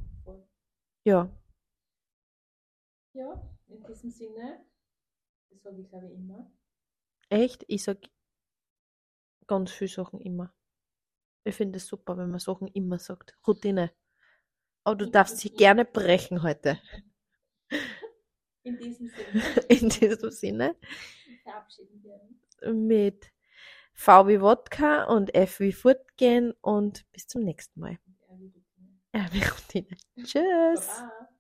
Ja. 1.08 1.32
Ja, 3.14 3.42
in 3.70 3.82
diesem 3.86 4.12
Sinne, 4.12 4.66
das 5.50 5.62
sage 5.62 5.80
ich 5.80 5.88
glaube 5.88 6.08
ich 6.08 6.14
immer. 6.16 6.52
Echt? 7.30 7.64
Ich 7.70 7.84
sage 7.84 8.10
ganz 9.48 9.72
viele 9.72 9.90
Sachen 9.90 10.20
immer. 10.20 10.54
Ich 11.46 11.56
finde 11.56 11.78
es 11.78 11.88
super, 11.88 12.18
wenn 12.18 12.30
man 12.30 12.40
Sachen 12.40 12.68
immer 12.68 13.00
sagt. 13.00 13.38
Routine. 13.48 13.94
Aber 14.84 14.98
du 14.98 15.10
darfst 15.10 15.38
sie 15.38 15.50
gerne 15.50 15.86
brechen 15.86 16.44
heute. 16.44 16.78
In 18.64 18.78
diesem 18.78 19.08
Sinne. 19.08 19.44
In 19.70 19.88
diesem 19.88 20.30
Sinne. 20.30 20.76
Verabschieden 21.44 22.04
wir 22.04 22.22
uns. 22.22 22.76
Mit 22.76 23.32
V 23.94 24.28
wie 24.28 24.42
Wodka 24.42 25.06
und 25.06 25.34
F 25.34 25.62
wie 25.62 25.72
Fortgehen 25.72 26.52
und 26.60 27.10
bis 27.14 27.28
zum 27.28 27.46
nächsten 27.46 27.80
Mal. 27.80 27.98
Routine. 29.26 29.98
Tschüss. 30.24 30.88
Baba. 30.88 31.37